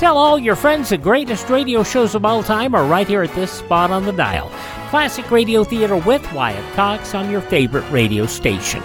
Tell 0.02 0.18
all 0.18 0.40
your 0.40 0.56
friends 0.56 0.90
the 0.90 0.98
greatest 0.98 1.48
radio 1.48 1.84
shows 1.84 2.16
of 2.16 2.26
all 2.26 2.42
time 2.42 2.74
are 2.74 2.88
right 2.88 3.08
here 3.08 3.22
at 3.22 3.36
this 3.36 3.52
spot 3.52 3.92
on 3.92 4.04
the 4.04 4.12
dial. 4.12 4.50
Classic 4.90 5.30
Radio 5.30 5.64
Theater 5.64 5.96
with 5.96 6.24
Wyatt 6.34 6.74
Cox 6.74 7.14
on 7.14 7.30
your 7.30 7.40
favorite 7.40 7.88
radio 7.92 8.26
station. 8.26 8.82